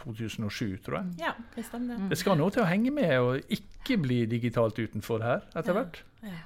2007, 0.04 0.78
tror 0.86 1.00
jeg. 1.00 1.16
Ja, 1.24 1.34
Det 1.56 1.66
stemmer. 1.68 2.00
Mm. 2.00 2.10
Det 2.12 2.20
skal 2.20 2.40
noe 2.40 2.54
til 2.54 2.64
å 2.64 2.70
henge 2.70 2.94
med 2.94 3.16
og 3.20 3.54
ikke 3.56 4.00
bli 4.02 4.24
digitalt 4.30 4.80
utenfor 4.80 5.24
her 5.26 5.46
etter 5.58 5.78
hvert. 5.78 6.02
Ja, 6.24 6.34
ja. 6.34 6.44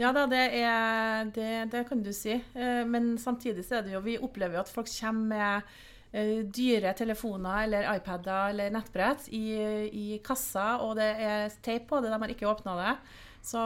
ja 0.00 0.12
da, 0.16 0.26
det, 0.30 0.42
er, 0.60 1.30
det, 1.34 1.48
det, 1.72 1.86
kan 1.88 2.04
du 2.04 2.12
si. 2.16 2.36
Eh, 2.36 2.84
men 2.88 3.16
samtidig 3.18 3.66
så 3.66 3.80
er 3.80 3.86
det 3.86 3.96
jo 3.96 4.04
Vi 4.04 4.18
opplever 4.20 4.58
jo 4.58 4.64
at 4.64 4.72
folk 4.72 4.90
kommer 4.92 5.28
med 5.32 5.74
eh, 6.12 6.38
dyre 6.46 6.94
telefoner 6.98 7.66
eller 7.66 7.90
iPader 7.96 8.54
eller 8.54 8.72
nettbrett 8.74 9.28
i, 9.32 9.44
i 9.88 10.06
kassa, 10.24 10.78
og 10.84 10.96
det 11.00 11.12
er 11.18 11.60
teip 11.64 11.88
på 11.90 12.00
det, 12.00 12.12
de 12.12 12.22
har 12.22 12.36
ikke 12.36 12.50
åpna 12.50 12.78
det. 12.80 12.96
Så 13.42 13.58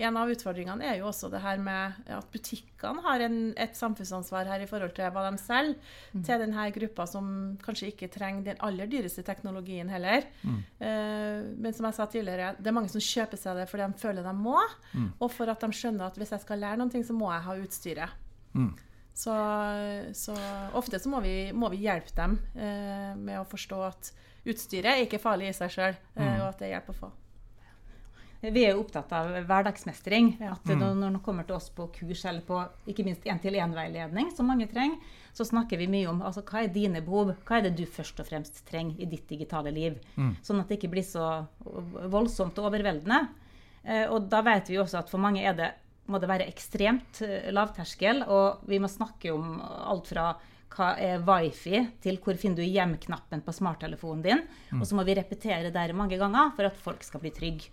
en 0.00 0.16
av 0.16 0.30
utfordringene 0.32 0.86
er 0.88 0.94
jo 0.96 1.10
også 1.10 1.28
det 1.28 1.42
her 1.44 1.60
med 1.60 2.08
at 2.08 2.28
butikkene 2.32 3.02
har 3.04 3.20
en, 3.26 3.38
et 3.60 3.76
samfunnsansvar 3.76 4.48
her 4.48 4.64
i 4.64 4.68
forhold 4.70 4.94
til 4.96 5.12
hva 5.12 5.26
de 5.26 5.40
selger 5.42 5.76
mm. 6.14 6.22
til 6.24 6.40
denne 6.40 6.64
gruppa 6.72 7.04
som 7.10 7.26
kanskje 7.60 7.90
ikke 7.92 8.08
trenger 8.14 8.46
den 8.48 8.62
aller 8.64 8.88
dyreste 8.88 9.24
teknologien 9.26 9.92
heller. 9.92 10.24
Mm. 10.40 10.56
Uh, 10.80 11.52
men 11.60 11.76
som 11.76 11.90
jeg 11.90 11.98
sa 11.98 12.08
tidligere, 12.08 12.54
det 12.56 12.72
er 12.72 12.78
mange 12.80 12.92
som 12.92 13.04
kjøper 13.04 13.42
seg 13.42 13.60
det 13.60 13.68
fordi 13.68 13.90
de 13.92 14.02
føler 14.06 14.24
de 14.24 14.36
må, 14.40 14.56
mm. 14.94 15.10
og 15.20 15.28
for 15.36 15.52
at 15.52 15.68
de 15.68 15.76
skjønner 15.76 16.08
at 16.08 16.16
hvis 16.16 16.32
jeg 16.38 16.46
skal 16.46 16.64
lære 16.64 16.80
noe, 16.80 17.04
så 17.04 17.16
må 17.20 17.28
jeg 17.34 17.46
ha 17.50 17.60
utstyret. 17.60 18.16
Mm. 18.56 18.72
Så, 19.20 19.36
så, 20.16 20.34
ofte 20.78 20.98
så 21.02 21.12
må 21.12 21.20
vi, 21.20 21.50
må 21.52 21.68
vi 21.72 21.82
hjelpe 21.84 22.14
dem 22.16 22.38
eh, 22.56 23.10
med 23.18 23.40
å 23.40 23.48
forstå 23.48 23.80
at 23.84 24.12
utstyret 24.48 24.94
er 24.94 25.02
ikke 25.04 25.20
farlig 25.20 25.50
i 25.50 25.56
seg 25.56 25.74
sjøl, 25.74 25.98
eh, 26.14 26.22
mm. 26.24 26.38
og 26.38 26.46
at 26.46 26.62
det 26.62 26.70
er 26.70 26.78
hjelp 26.78 26.94
å 26.94 27.00
få. 27.02 27.10
Vi 28.40 28.62
er 28.64 28.72
jo 28.72 28.80
opptatt 28.80 29.10
av 29.12 29.34
hverdagsmestring. 29.44 30.30
at 30.48 30.64
mm. 30.64 30.78
Når 30.80 31.10
man 31.10 31.18
kommer 31.24 31.44
til 31.44 31.58
oss 31.58 31.68
på 31.76 31.90
kurs 31.92 32.24
eller 32.24 32.44
på 32.46 32.62
ikke 32.88 33.04
minst 33.04 33.26
én-til-én-veiledning, 33.28 34.30
som 34.32 34.48
mange 34.48 34.68
trenger, 34.70 34.96
så 35.36 35.44
snakker 35.44 35.78
vi 35.78 35.90
mye 35.92 36.08
om 36.08 36.22
altså, 36.24 36.42
hva 36.48 36.64
er 36.64 36.72
dine 36.72 37.02
behov. 37.04 37.34
Hva 37.44 37.58
er 37.58 37.68
det 37.68 37.76
du 37.76 37.84
først 37.84 38.22
og 38.22 38.30
fremst 38.30 38.62
trenger 38.68 38.96
i 38.96 39.08
ditt 39.10 39.28
digitale 39.28 39.72
liv? 39.74 39.98
Mm. 40.16 40.32
Sånn 40.46 40.62
at 40.62 40.70
det 40.70 40.80
ikke 40.80 40.92
blir 40.96 41.04
så 41.06 41.26
voldsomt 41.60 42.58
og 42.58 42.70
overveldende. 42.70 43.26
Eh, 43.84 44.06
og 44.08 44.30
da 44.32 44.40
vet 44.46 44.72
vi 44.72 44.80
også 44.80 45.02
at 45.02 45.12
for 45.12 45.22
mange 45.22 45.44
det, 45.56 45.72
må 46.10 46.20
det 46.20 46.30
være 46.30 46.48
ekstremt 46.48 47.20
eh, 47.26 47.50
lavterskel, 47.52 48.24
og 48.24 48.64
vi 48.68 48.80
må 48.80 48.88
snakke 48.90 49.34
om 49.34 49.60
alt 49.60 50.08
fra 50.10 50.32
hva 50.70 50.92
er 51.02 51.22
wifi 51.26 51.82
til 52.00 52.20
hvor 52.22 52.38
finner 52.38 52.62
du 52.62 52.64
hjem-knappen 52.64 53.42
på 53.44 53.52
smarttelefonen 53.52 54.24
din. 54.24 54.42
Og 54.78 54.86
så 54.86 54.96
må 54.96 55.04
vi 55.04 55.16
repetere 55.18 55.72
der 55.74 55.92
mange 55.98 56.16
ganger 56.20 56.54
for 56.56 56.68
at 56.68 56.78
folk 56.78 57.02
skal 57.04 57.20
bli 57.24 57.32
trygge. 57.34 57.72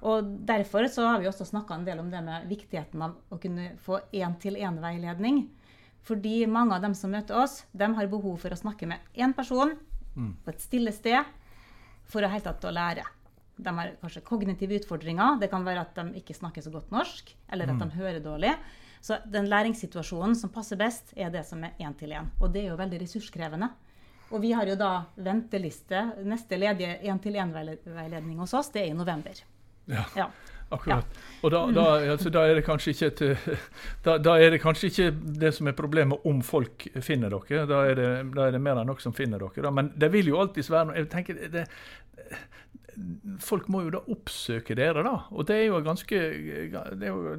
Og 0.00 0.24
Derfor 0.48 0.86
så 0.88 1.06
har 1.08 1.20
vi 1.20 1.28
også 1.28 1.44
snakka 1.48 1.76
en 1.76 1.84
del 1.84 2.00
om 2.00 2.10
det 2.10 2.22
med 2.24 2.48
viktigheten 2.48 3.02
av 3.04 3.16
å 3.28 3.38
kunne 3.40 3.74
få 3.84 4.00
én-til-én-veiledning. 4.16 5.44
Fordi 6.06 6.46
mange 6.48 6.76
av 6.76 6.84
dem 6.84 6.94
som 6.96 7.12
møter 7.12 7.36
oss, 7.36 7.64
de 7.72 7.88
har 7.96 8.08
behov 8.08 8.38
for 8.40 8.52
å 8.52 8.58
snakke 8.58 8.88
med 8.88 9.12
én 9.14 9.34
person 9.36 9.74
på 10.16 10.52
et 10.52 10.62
stille 10.62 10.92
sted 10.96 11.20
for 12.10 12.24
å 12.24 12.30
helt 12.32 12.46
tatt 12.48 12.64
å 12.64 12.72
lære. 12.74 13.04
De 13.60 13.72
har 13.76 13.92
kanskje 14.00 14.24
kognitive 14.24 14.78
utfordringer. 14.80 15.36
Det 15.40 15.50
kan 15.52 15.66
være 15.66 15.84
at 15.84 15.98
de 15.98 16.22
ikke 16.22 16.36
snakker 16.36 16.64
så 16.64 16.72
godt 16.72 16.90
norsk, 16.94 17.34
eller 17.52 17.70
at 17.70 17.82
de 17.82 17.98
hører 17.98 18.22
dårlig. 18.24 18.54
Så 19.04 19.20
den 19.28 19.48
læringssituasjonen 19.48 20.34
som 20.36 20.52
passer 20.52 20.80
best, 20.80 21.12
er 21.16 21.30
det 21.32 21.44
som 21.48 21.62
er 21.64 21.76
én-til-én. 21.80 22.32
Og 22.40 22.52
det 22.52 22.64
er 22.64 22.72
jo 22.72 22.80
veldig 22.80 23.00
ressurskrevende. 23.04 23.70
Og 24.30 24.42
vi 24.42 24.52
har 24.56 24.68
jo 24.68 24.76
da 24.80 24.90
venteliste. 25.16 26.02
Neste 26.24 26.58
ledige 26.60 26.98
én-til-én-veiledning 27.04 28.40
hos 28.40 28.54
oss, 28.56 28.72
det 28.72 28.84
er 28.84 28.92
i 28.92 28.96
november. 28.96 29.40
Ja, 29.90 30.04
Ja. 30.16 30.26
akkurat. 30.70 31.18
Og 31.42 31.50
da, 31.50 31.60
da, 31.74 31.84
altså, 32.12 32.30
da, 32.30 32.44
er 32.46 32.58
det 32.60 32.64
kanskje 32.66 32.92
ikke 32.94 33.06
et, 33.10 33.54
da, 34.06 34.18
da 34.22 34.36
er 34.38 34.52
det 34.54 34.60
kanskje 34.62 34.90
ikke 34.90 35.08
det 35.40 35.54
som 35.56 35.66
er 35.70 35.74
problemet 35.78 36.26
om 36.28 36.42
folk 36.46 36.86
finner 37.02 37.32
dere. 37.32 37.64
Da 37.66 37.80
er 37.88 37.96
det, 37.98 38.10
da 38.36 38.46
er 38.46 38.54
det 38.54 38.60
mer 38.62 38.78
enn 38.82 38.90
nok 38.92 39.00
som 39.02 39.16
finner 39.16 39.40
dere. 39.42 39.64
Da. 39.66 39.72
Men 39.74 39.90
det 39.98 40.12
vil 40.12 40.30
jo 40.30 40.38
alltids 40.42 40.70
være 40.70 40.90
noe 40.90 41.00
jeg 41.00 41.10
tenker, 41.10 41.40
det, 41.50 41.64
Folk 43.40 43.68
må 43.72 43.82
jo 43.86 43.90
da 43.94 44.00
oppsøke 44.12 44.74
dere, 44.78 45.02
da. 45.06 45.14
Og 45.32 45.46
det 45.48 45.56
er 45.56 45.64
jo 45.68 45.78
et 45.78 45.86
ganske, 45.86 46.18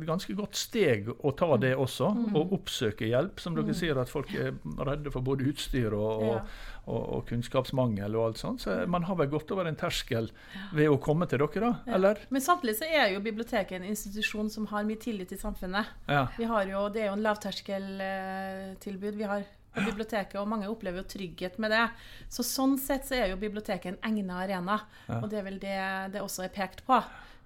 ganske 0.08 0.36
godt 0.38 0.58
steg 0.60 1.10
å 1.14 1.32
ta 1.38 1.50
det 1.62 1.74
også. 1.80 2.10
Å 2.36 2.44
oppsøke 2.58 3.08
hjelp. 3.10 3.40
Som 3.44 3.56
dere 3.58 3.76
sier, 3.78 4.00
at 4.02 4.12
folk 4.12 4.34
er 4.34 4.54
redde 4.88 5.14
for 5.14 5.22
både 5.26 5.48
utstyr 5.52 5.94
og, 5.98 6.24
Ja. 6.26 6.42
og, 6.86 7.02
og, 7.02 7.22
kunnskapsmangel 7.30 8.16
og 8.18 8.26
alt 8.32 8.42
sånt. 8.42 8.62
Så 8.66 8.88
man 8.90 9.04
har 9.10 9.16
vel 9.20 9.30
gått 9.32 9.52
over 9.54 9.70
en 9.70 9.78
terskel 9.80 10.32
ved 10.74 10.90
å 10.90 11.00
komme 11.02 11.28
til 11.30 11.44
dere, 11.44 11.62
da? 11.62 11.96
Eller? 11.98 12.26
Men 12.30 12.42
samtidig 12.42 12.78
så 12.82 12.90
er 12.90 13.14
jo 13.14 13.24
biblioteket 13.24 13.80
en 13.80 13.90
institusjon 13.92 14.50
som 14.50 14.66
har 14.74 14.84
mye 14.88 15.00
tillit 15.02 15.32
i 15.32 15.40
samfunnet. 15.40 15.86
Ja. 16.08 16.28
Vi 16.38 16.50
har 16.50 16.66
jo, 16.66 16.90
Det 16.90 17.02
er 17.04 17.12
jo 17.12 17.18
en 17.20 17.26
lavterskeltilbud 17.26 19.16
vi 19.16 19.24
har 19.30 19.44
på 19.72 19.84
biblioteket, 19.88 20.38
og 20.42 20.50
mange 20.52 20.70
opplever 20.72 21.02
jo 21.02 21.10
trygghet 21.14 21.58
med 21.62 21.72
det. 21.74 21.88
Så 22.30 22.46
Sånn 22.48 22.78
sett 22.82 23.08
så 23.08 23.18
er 23.18 23.32
jo 23.32 23.42
biblioteket 23.42 23.94
en 23.94 24.02
egnet 24.12 24.38
arena, 24.46 24.82
og 25.22 25.30
det 25.32 25.42
er 25.42 25.48
vel 25.48 25.60
det 25.62 25.78
det 26.16 26.24
også 26.24 26.46
er 26.48 26.56
pekt 26.56 26.86
på. 26.88 27.00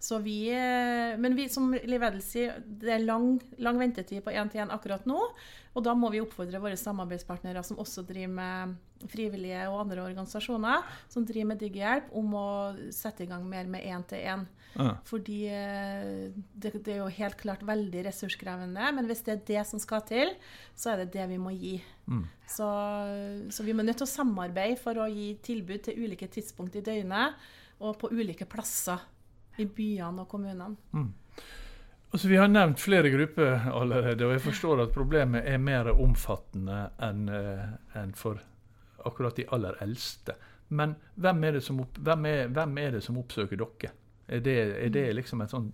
Så 0.05 0.19
vi, 0.21 0.49
eh, 0.53 1.17
men 1.17 1.35
vi, 1.35 1.47
som 1.49 1.71
Liv 1.73 2.03
Edel 2.03 2.21
sier, 2.21 2.59
det 2.65 2.91
er 2.93 3.05
lang, 3.05 3.39
lang 3.57 3.79
ventetid 3.79 4.21
på 4.25 4.33
én-til-én 4.35 4.73
akkurat 4.73 5.05
nå. 5.09 5.17
Og 5.75 5.83
da 5.83 5.95
må 5.97 6.11
vi 6.13 6.21
oppfordre 6.21 6.61
våre 6.61 6.77
samarbeidspartnere 6.79 7.63
som 7.65 7.79
også 7.81 8.03
driver 8.07 8.35
med 8.35 9.07
frivillige 9.11 9.65
og 9.71 9.81
andre 9.85 10.05
organisasjoner, 10.05 10.85
som 11.11 11.25
driver 11.27 11.49
med 11.53 11.63
Digihjelp, 11.63 12.11
om 12.15 12.37
å 12.37 12.47
sette 12.95 13.25
i 13.25 13.29
gang 13.31 13.47
mer 13.49 13.67
med 13.71 13.87
én-til-én. 13.87 14.45
Ja. 14.75 14.95
Fordi 15.07 15.39
eh, 15.47 16.31
det, 16.53 16.71
det 16.83 16.93
er 16.93 17.01
jo 17.01 17.09
helt 17.17 17.37
klart 17.39 17.63
veldig 17.65 18.05
ressurskrevende, 18.09 18.91
men 18.97 19.09
hvis 19.09 19.23
det 19.25 19.33
er 19.35 19.43
det 19.47 19.65
som 19.69 19.81
skal 19.81 20.03
til, 20.07 20.33
så 20.75 20.93
er 20.93 21.03
det 21.03 21.13
det 21.15 21.27
vi 21.31 21.39
må 21.41 21.53
gi. 21.55 21.75
Så, 22.51 22.69
så 23.49 23.65
vi 23.65 23.73
må 23.73 23.85
nødt 23.85 24.01
til 24.01 24.07
å 24.07 24.11
samarbeide 24.11 24.79
for 24.81 24.99
å 25.01 25.09
gi 25.09 25.31
tilbud 25.45 25.85
til 25.87 26.03
ulike 26.05 26.27
tidspunkt 26.31 26.75
i 26.77 26.83
døgnet, 26.85 27.37
og 27.83 27.97
på 27.99 28.11
ulike 28.13 28.47
plasser 28.47 29.01
i 29.59 29.65
byene 29.67 30.23
og 30.23 30.29
kommunene. 30.31 30.75
Altså, 32.11 32.29
vi 32.31 32.37
har 32.39 32.51
nevnt 32.51 32.79
flere 32.79 33.09
grupper 33.11 33.69
allerede, 33.71 34.27
og 34.27 34.35
jeg 34.35 34.43
forstår 34.45 34.85
at 34.85 34.93
problemet 34.95 35.47
er 35.49 35.59
mer 35.59 35.89
omfattende 35.91 36.85
enn 37.03 37.25
en 37.31 38.13
for 38.15 38.39
akkurat 39.05 39.35
de 39.35 39.47
aller 39.55 39.75
eldste. 39.83 40.35
Men 40.75 40.95
hvem 41.21 41.43
er 41.43 41.57
det 41.57 41.63
som, 41.65 41.79
opp, 41.83 41.97
hvem 42.01 42.25
er, 42.29 42.47
hvem 42.53 42.77
er 42.81 42.97
det 42.97 43.03
som 43.05 43.19
oppsøker 43.21 43.59
dere? 43.59 43.91
Er 44.27 44.41
det, 44.45 44.55
er 44.87 44.93
det 44.93 45.05
liksom 45.19 45.43
et 45.45 45.53
sånn 45.53 45.69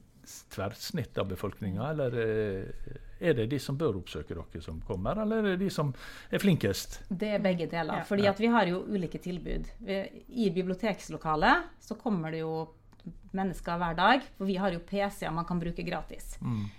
tverrsnitt 0.52 1.18
av 1.18 1.30
befolkninga, 1.32 1.88
eller 1.92 2.18
eh, 2.22 2.98
er 3.22 3.38
det 3.38 3.48
de 3.52 3.60
som 3.62 3.78
bør 3.78 4.00
oppsøke 4.02 4.36
dere, 4.36 4.62
som 4.64 4.80
kommer, 4.86 5.24
eller 5.24 5.42
er 5.42 5.54
det 5.54 5.64
de 5.64 5.72
som 5.74 5.92
er 6.30 6.42
flinkest? 6.42 7.02
Det 7.10 7.36
er 7.38 7.44
begge 7.44 7.68
deler. 7.72 8.04
fordi 8.08 8.30
vi 8.38 8.52
har 8.54 8.70
jo 8.70 8.84
ulike 8.90 9.22
tilbud. 9.22 9.72
I 9.88 10.50
bibliotekslokalet 10.54 11.82
så 11.82 11.98
kommer 12.00 12.34
det 12.34 12.44
jo 12.44 12.54
mennesker 13.38 13.80
hver 13.82 13.98
dag. 13.98 14.28
For 14.38 14.50
vi 14.50 14.58
har 14.62 14.76
jo 14.76 14.84
PC-er 14.84 15.34
man 15.36 15.48
kan 15.48 15.62
bruke 15.62 15.86
gratis. 15.88 16.36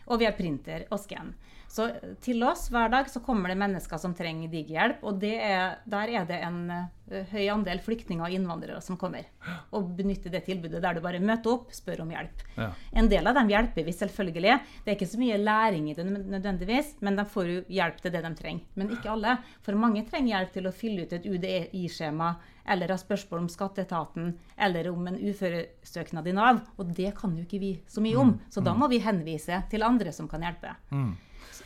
Og 0.06 0.20
vi 0.20 0.28
har 0.28 0.36
printer 0.38 0.86
og 0.90 1.00
skann. 1.02 1.34
Så 1.72 1.86
til 2.20 2.42
oss 2.44 2.66
hver 2.68 2.90
dag 2.92 3.06
så 3.08 3.22
kommer 3.24 3.48
det 3.48 3.56
mennesker 3.56 3.96
som 4.00 4.12
trenger 4.16 4.50
digihjelp. 4.52 5.00
Og 5.08 5.16
det 5.22 5.38
er, 5.40 5.78
der 5.88 6.10
er 6.12 6.26
det 6.28 6.40
en 6.44 6.58
uh, 6.68 7.14
høy 7.30 7.46
andel 7.48 7.80
flyktninger 7.80 8.26
og 8.26 8.34
innvandrere 8.36 8.82
som 8.84 8.98
kommer. 9.00 9.24
Og 9.72 9.94
benytter 9.96 10.34
det 10.34 10.42
tilbudet 10.50 10.82
der 10.84 10.98
du 10.98 11.00
bare 11.04 11.22
møter 11.22 11.54
opp, 11.54 11.72
spør 11.72 12.04
om 12.04 12.12
hjelp. 12.12 12.44
Ja. 12.58 12.68
En 12.92 13.08
del 13.08 13.24
av 13.24 13.38
dem 13.40 13.48
hjelper 13.54 13.88
vi 13.88 13.96
selvfølgelig. 13.96 14.58
Det 14.84 14.92
er 14.92 14.98
ikke 14.98 15.08
så 15.14 15.22
mye 15.22 15.40
læring 15.40 15.88
i 15.88 15.96
det 15.96 16.04
nødvendigvis, 16.10 16.98
men 17.00 17.16
de 17.16 17.24
får 17.32 17.52
jo 17.54 17.64
hjelp 17.72 18.04
til 18.04 18.12
det 18.18 18.24
de 18.26 18.34
trenger. 18.42 18.68
Men 18.76 18.92
ikke 18.92 19.14
alle. 19.14 19.38
For 19.64 19.84
mange 19.86 20.04
trenger 20.10 20.34
hjelp 20.34 20.52
til 20.58 20.68
å 20.68 20.76
fylle 20.76 21.06
ut 21.06 21.16
et 21.16 21.30
UDI-skjema, 21.32 22.34
eller 22.68 22.92
har 22.94 23.00
spørsmål 23.00 23.44
om 23.44 23.50
skatteetaten, 23.50 24.32
eller 24.56 24.88
om 24.92 25.06
en 25.10 25.18
uføresøknad 25.18 26.28
i 26.28 26.36
Nav. 26.36 26.62
Og 26.78 26.94
det 26.94 27.14
kan 27.18 27.34
jo 27.36 27.44
ikke 27.46 27.60
vi 27.62 27.74
så 27.90 28.04
mye 28.04 28.16
om. 28.20 28.36
Så 28.50 28.62
da 28.64 28.74
må 28.78 28.88
vi 28.92 29.02
henvise 29.02 29.64
til 29.70 29.86
andre 29.86 30.14
som 30.14 30.30
kan 30.30 30.44
hjelpe. 30.44 30.76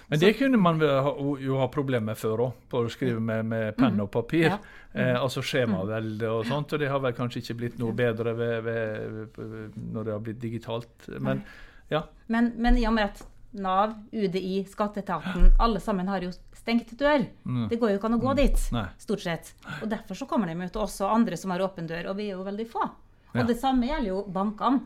Men 0.06 0.20
det 0.22 0.32
kunne 0.38 0.58
man 0.62 0.80
jo 0.80 1.58
ha 1.58 1.68
problemer 1.72 2.12
med 2.12 2.18
før 2.18 2.44
òg, 2.46 2.58
på 2.70 2.84
å 2.86 2.90
skrive 2.92 3.20
med, 3.20 3.46
med 3.50 3.76
penn 3.78 3.98
og 4.02 4.10
papir. 4.14 4.48
Ja. 4.48 4.58
Eh, 4.92 5.14
altså 5.18 5.42
skjemavelde 5.44 6.30
og 6.30 6.46
sånt. 6.46 6.72
Og 6.72 6.80
det 6.80 6.90
har 6.92 7.02
vel 7.02 7.16
kanskje 7.16 7.42
ikke 7.42 7.58
blitt 7.62 7.80
noe 7.82 7.94
bedre 7.96 8.36
ved, 8.38 8.56
ved, 8.66 9.74
når 9.76 10.06
det 10.06 10.14
har 10.14 10.22
blitt 10.28 10.42
digitalt. 10.42 11.08
Men 11.18 11.42
ja. 11.90 12.06
Men, 12.32 12.52
men 12.58 12.78
i 12.78 12.86
og 12.88 12.94
med 12.96 13.10
at 13.12 13.26
Nav, 13.56 13.94
UDI, 14.12 14.64
skatteetaten, 14.70 15.52
alle 15.58 15.80
sammen 15.80 16.08
har 16.08 16.20
jo 16.24 16.30
stengt 16.54 16.92
dør. 16.98 17.26
Det 17.70 17.78
går 17.80 17.90
jo 17.94 17.98
ikke 17.98 18.10
an 18.10 18.18
å 18.18 18.22
gå 18.22 18.34
dit, 18.36 18.58
Nei. 18.72 18.86
stort 18.98 19.20
sett. 19.24 19.54
Og 19.82 19.88
derfor 19.90 20.14
så 20.18 20.26
kommer 20.28 20.46
de 20.50 20.54
jo 20.60 20.68
til 20.68 20.82
oss 20.82 21.00
og 21.00 21.10
andre 21.14 21.36
som 21.40 21.50
har 21.54 21.60
åpen 21.64 21.86
dør, 21.88 22.10
og 22.10 22.16
vi 22.18 22.28
er 22.30 22.36
jo 22.36 22.44
veldig 22.44 22.66
få. 22.68 22.82
Og 22.86 23.40
Ja. 23.42 23.44
det 23.44 23.58
samme 23.60 23.86
gjelder 23.88 24.08
jo 24.08 24.22
bankene. 24.32 24.80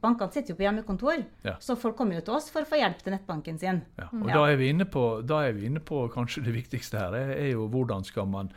Bankene 0.00 0.32
sitter 0.32 0.54
jo 0.54 0.56
på 0.56 0.64
hjemmekontor, 0.64 1.24
Ja. 1.44 1.56
så 1.60 1.76
folk 1.76 1.94
kommer 1.96 2.14
jo 2.14 2.20
til 2.22 2.34
oss 2.34 2.48
for 2.50 2.62
å 2.62 2.66
få 2.66 2.78
hjelp 2.80 3.02
til 3.02 3.12
nettbanken 3.12 3.58
sin. 3.58 3.82
Ja, 3.98 4.08
og 4.12 4.26
Ja. 4.28 4.34
Da, 4.34 4.44
er 4.52 4.56
vi 4.56 4.68
inne 4.72 4.84
på, 4.86 5.26
da 5.26 5.40
er 5.44 5.52
vi 5.52 5.66
inne 5.66 5.80
på 5.80 6.08
kanskje 6.10 6.42
det 6.44 6.54
viktigste 6.54 6.98
her, 6.98 7.12
er, 7.14 7.30
er 7.36 7.50
jo 7.52 7.68
hvordan 7.68 8.02
skal 8.04 8.26
man 8.26 8.50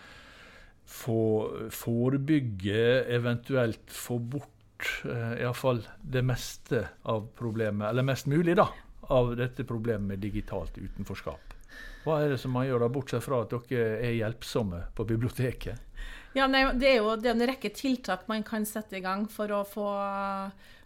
få 0.86 1.70
forebygge, 1.70 3.06
eventuelt 3.12 3.92
få 3.92 4.20
bort 4.20 4.48
eh, 5.06 5.42
iallfall 5.44 5.82
det 6.02 6.24
meste 6.26 6.86
av 7.06 7.28
problemet, 7.38 7.90
eller 7.90 8.04
mest 8.08 8.28
mulig 8.28 8.56
da, 8.58 8.68
av 9.12 9.36
dette 9.38 9.66
problemet 9.68 10.08
med 10.14 10.24
digitalt 10.24 10.78
utenforskap. 10.80 11.56
Hva 12.06 12.18
er 12.24 12.34
det 12.34 12.40
som 12.42 12.54
man 12.56 12.66
gjør 12.66 12.86
da, 12.86 12.90
bortsett 12.92 13.24
fra 13.24 13.44
at 13.44 13.54
dere 13.70 14.00
er 14.02 14.18
hjelpsomme 14.18 14.86
på 14.98 15.06
biblioteket? 15.08 15.88
Ja, 16.34 16.48
nei, 16.48 16.64
Det 16.80 16.88
er 16.88 17.02
jo 17.02 17.16
det 17.20 17.30
er 17.30 17.36
en 17.36 17.50
rekke 17.52 17.74
tiltak 17.76 18.28
man 18.32 18.44
kan 18.48 18.66
sette 18.66 18.98
i 18.98 19.04
gang 19.04 19.28
for 19.30 19.52
å 19.52 19.64
få 19.68 19.88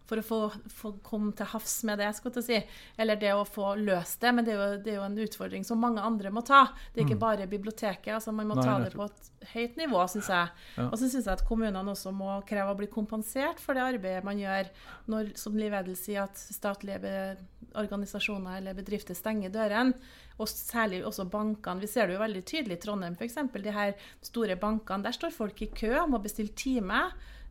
for 0.09 0.21
å 0.21 0.25
få, 0.25 0.39
få 0.69 0.91
komme 1.05 1.33
til 1.38 1.50
havs 1.50 1.75
med 1.88 2.00
det, 2.01 2.12
skulle 2.17 2.41
jeg 2.41 2.47
si. 2.47 2.81
Eller 3.01 3.19
det 3.21 3.31
å 3.33 3.45
få 3.47 3.74
løst 3.79 4.21
det. 4.21 4.33
Men 4.38 4.47
det 4.47 4.53
er, 4.53 4.59
jo, 4.62 4.81
det 4.85 4.93
er 4.93 5.00
jo 5.00 5.05
en 5.07 5.17
utfordring 5.25 5.65
som 5.67 5.81
mange 5.81 6.03
andre 6.05 6.31
må 6.33 6.43
ta. 6.45 6.65
Det 6.93 7.01
er 7.01 7.07
ikke 7.07 7.21
bare 7.21 7.50
biblioteket. 7.50 8.13
altså 8.17 8.33
Man 8.35 8.51
må 8.51 8.59
Nei, 8.59 8.67
ta 8.67 8.77
det 8.83 8.93
på 8.95 9.07
et 9.07 9.31
høyt 9.53 9.79
nivå, 9.81 10.03
syns 10.12 10.29
jeg. 10.31 10.53
Ja. 10.77 10.88
Og 10.89 10.97
så 11.00 11.09
syns 11.09 11.25
jeg 11.25 11.33
at 11.33 11.45
kommunene 11.47 11.95
også 11.95 12.13
må 12.15 12.38
kreve 12.50 12.74
å 12.74 12.79
bli 12.79 12.89
kompensert 12.91 13.62
for 13.63 13.77
det 13.77 13.85
arbeidet 13.85 14.25
man 14.27 14.41
gjør 14.41 14.69
når, 15.12 15.33
som 15.39 15.57
Liv 15.57 15.74
Edel 15.75 15.97
sier, 16.00 16.29
at 16.29 16.39
statlige 16.39 17.35
organisasjoner 17.75 18.62
eller 18.62 18.77
bedrifter 18.77 19.17
stenger 19.17 19.53
dørene. 19.53 19.97
Og 20.39 20.48
særlig 20.51 21.04
også 21.08 21.30
bankene. 21.32 21.80
Vi 21.80 21.88
ser 21.88 22.08
det 22.08 22.18
jo 22.18 22.20
veldig 22.20 22.44
tydelig 22.46 22.75
i 22.77 22.82
Trondheim 22.84 23.13
f.eks. 23.15 23.38
De 23.63 23.72
her 23.72 23.94
store 24.22 24.58
bankene. 24.60 25.04
Der 25.04 25.12
står 25.15 25.32
folk 25.32 25.62
i 25.62 25.68
kø 25.72 25.94
om 26.01 26.12
må 26.12 26.20
bestille 26.24 26.51
time 26.56 27.06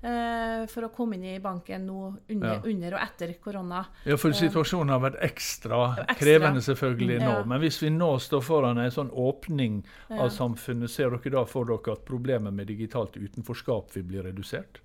eh, 0.04 0.66
for 0.68 0.84
å 0.84 0.90
komme 0.92 1.16
inn 1.16 1.24
i 1.24 1.38
banken 1.40 1.86
nå 1.88 2.00
under, 2.28 2.54
Ja. 2.54 2.60
under 2.68 2.94
og 2.98 3.00
etter 3.06 3.32
korona. 3.40 3.86
Ja, 4.04 4.16
for 4.20 4.32
situasjonen 4.36 4.90
har 4.92 5.00
vært 5.00 5.16
ekstra, 5.24 5.96
Ekstra. 6.04 6.14
krevende 6.20 6.60
selvfølgelig 6.60 7.20
nå. 7.22 7.30
Ja. 7.38 7.44
Men 7.44 7.60
hvis 7.62 7.80
vi 7.82 7.88
nå 7.88 8.10
står 8.20 8.42
foran 8.44 8.78
en 8.78 8.90
sånn 8.90 9.10
åpning 9.10 9.82
Ja. 10.10 10.20
av 10.24 10.28
samfunnet, 10.30 10.90
ser 10.90 11.08
dere 11.10 11.30
da 11.30 11.44
for 11.44 11.64
dere 11.64 11.92
at 11.96 12.04
problemet 12.04 12.52
med 12.52 12.66
digitalt 12.68 13.16
utenforskap 13.16 13.92
vil 13.94 14.02
bli 14.04 14.18
redusert? 14.20 14.80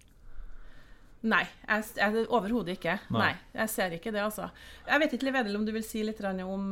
Nei, 1.28 1.42
jeg, 1.68 1.84
jeg, 2.00 2.22
overhodet 2.32 2.78
ikke. 2.78 2.94
Nei. 3.12 3.20
Nei. 3.20 3.32
Jeg 3.58 3.72
ser 3.74 3.96
ikke 3.98 4.14
det, 4.16 4.22
altså. 4.24 4.46
Jeg 4.88 5.02
vet 5.04 5.16
ikke, 5.16 5.26
Liv 5.28 5.38
Edel, 5.42 5.58
om 5.60 5.66
du 5.68 5.74
vil 5.76 5.84
si 5.84 6.04
litt 6.06 6.22
om 6.24 6.64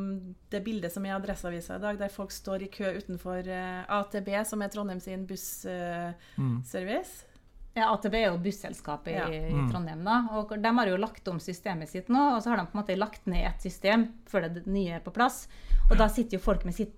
det 0.48 0.62
bildet 0.64 0.94
som 0.94 1.04
er 1.04 1.12
i 1.12 1.16
Adresseavisa 1.18 1.76
i 1.76 1.82
dag, 1.82 1.98
der 2.00 2.12
folk 2.12 2.32
står 2.32 2.64
i 2.64 2.70
kø 2.72 2.94
utenfor 2.96 3.44
eh, 3.44 3.82
AtB, 3.98 4.30
som 4.48 4.64
er 4.64 4.72
Trondheim 4.72 5.02
sin 5.04 5.26
bussservice? 5.28 7.27
Ja, 7.76 7.92
AtB 7.94 8.14
er 8.14 8.24
jo 8.32 8.38
busselskapet 8.42 9.12
Ja. 9.14 9.26
i, 9.30 9.36
i 9.52 9.70
Trondheim. 9.70 10.02
da, 10.04 10.26
og 10.32 10.50
De 10.60 10.68
har 10.78 10.86
jo 10.88 10.96
lagt 10.96 11.28
om 11.28 11.38
systemet 11.38 11.88
sitt 11.88 12.08
nå, 12.08 12.36
og 12.36 12.42
så 12.42 12.50
har 12.50 12.56
de 12.58 12.66
på 12.66 12.74
en 12.78 12.82
måte 12.82 12.96
lagt 12.98 13.26
ned 13.26 13.44
et 13.46 13.60
system 13.62 14.08
før 14.26 14.48
det 14.52 14.66
nye 14.66 14.96
er 14.96 15.00
på 15.04 15.12
plass. 15.14 15.46
Og 15.90 15.96
da 15.96 16.08
sitter 16.08 16.36
jo 16.38 16.42
folk 16.42 16.64
med 16.64 16.74
sitt 16.74 16.94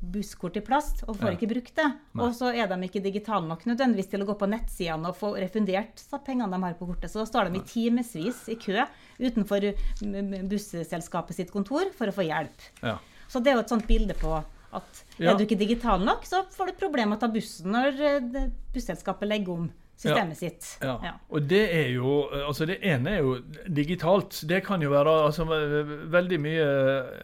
busskort 0.00 0.56
i 0.56 0.60
plast 0.60 1.04
og 1.08 1.16
får 1.16 1.30
Ja. 1.30 1.36
ikke 1.36 1.48
brukt 1.52 1.74
det. 1.74 1.86
Og 2.18 2.34
så 2.34 2.50
er 2.54 2.66
de 2.66 2.74
ikke 2.88 3.02
digitale 3.02 3.46
nok 3.48 3.64
nødvendigvis 3.66 4.10
til 4.10 4.20
å 4.22 4.26
gå 4.26 4.34
på 4.38 4.48
nettsidene 4.48 5.08
og 5.08 5.16
få 5.16 5.34
refundert 5.38 6.02
pengene 6.24 6.50
de 6.50 6.62
har 6.62 6.74
på 6.74 6.86
kortet. 6.86 7.10
Så 7.10 7.18
da 7.22 7.24
står 7.26 7.50
de 7.52 7.58
i 7.58 7.62
timevis 7.62 8.48
i 8.48 8.54
kø 8.56 8.84
utenfor 9.20 9.72
busselskapet 10.48 11.34
sitt 11.34 11.50
kontor 11.52 11.90
for 11.96 12.06
å 12.10 12.14
få 12.14 12.26
hjelp. 12.26 12.68
Ja. 12.82 12.98
Så 13.28 13.42
det 13.42 13.52
er 13.52 13.58
jo 13.58 13.64
et 13.64 13.72
sånt 13.72 13.86
bilde 13.88 14.14
på 14.14 14.36
at 14.72 15.04
Ja. 15.18 15.32
er 15.32 15.38
du 15.38 15.44
ikke 15.46 15.58
digital 15.58 16.00
nok, 16.04 16.24
så 16.24 16.44
får 16.50 16.66
du 16.66 16.72
problemer 16.74 17.08
med 17.10 17.18
å 17.18 17.20
ta 17.20 17.28
bussen 17.28 17.72
når 17.72 18.00
eh, 18.00 18.50
busselskapet 18.74 19.26
legger 19.28 19.48
om 19.54 19.70
systemet 19.96 20.36
sitt. 20.38 20.78
Ja. 20.82 20.96
Ja. 21.04 21.12
Og 21.28 21.48
det 21.50 21.62
er 21.74 21.88
jo 21.94 22.28
Altså, 22.46 22.66
det 22.66 22.78
ene 22.82 23.10
er 23.10 23.18
jo 23.24 23.36
digitalt. 23.76 24.44
Det 24.48 24.62
kan 24.64 24.82
jo 24.82 24.90
være 24.90 25.14
altså, 25.26 25.44
veldig 26.12 26.40
mye 26.40 26.66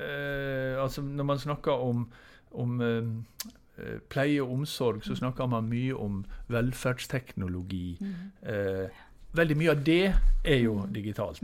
eh, 0.00 0.82
Altså, 0.82 1.02
når 1.02 1.24
man 1.24 1.38
snakker 1.38 1.72
om, 1.72 2.06
om 2.52 2.80
eh, 2.80 3.96
pleie 4.08 4.42
og 4.42 4.52
omsorg, 4.52 5.04
så 5.04 5.14
snakker 5.14 5.46
man 5.46 5.68
mye 5.68 5.94
om 5.96 6.24
velferdsteknologi. 6.48 7.98
Eh, 8.42 8.88
veldig 9.32 9.56
mye 9.56 9.70
av 9.70 9.84
det 9.84 10.14
er 10.44 10.58
jo 10.64 10.86
digitalt. 10.92 11.42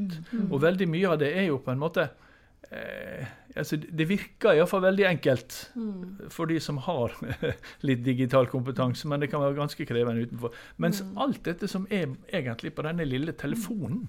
Og 0.50 0.62
veldig 0.62 0.88
mye 0.88 1.08
av 1.08 1.20
det 1.20 1.32
er 1.37 1.49
jo 1.49 1.61
på 1.64 1.73
en 1.73 1.80
måte 1.80 2.08
eh, 2.71 3.27
altså 3.57 3.77
Det 3.77 4.07
virker 4.09 4.57
iallfall 4.57 4.83
veldig 4.85 5.07
enkelt 5.09 5.57
for 6.35 6.50
de 6.50 6.59
som 6.62 6.79
har 6.85 7.15
litt 7.88 8.05
digital 8.07 8.47
kompetanse, 8.50 9.09
men 9.09 9.23
det 9.23 9.31
kan 9.33 9.43
være 9.43 9.57
ganske 9.59 9.87
krevende 9.88 10.27
utenfor. 10.29 10.55
Mens 10.77 11.03
alt 11.17 11.43
dette 11.47 11.69
som 11.71 11.87
er 11.91 12.12
egentlig 12.29 12.75
på 12.77 12.85
denne 12.87 13.07
lille 13.09 13.35
telefonen, 13.38 14.07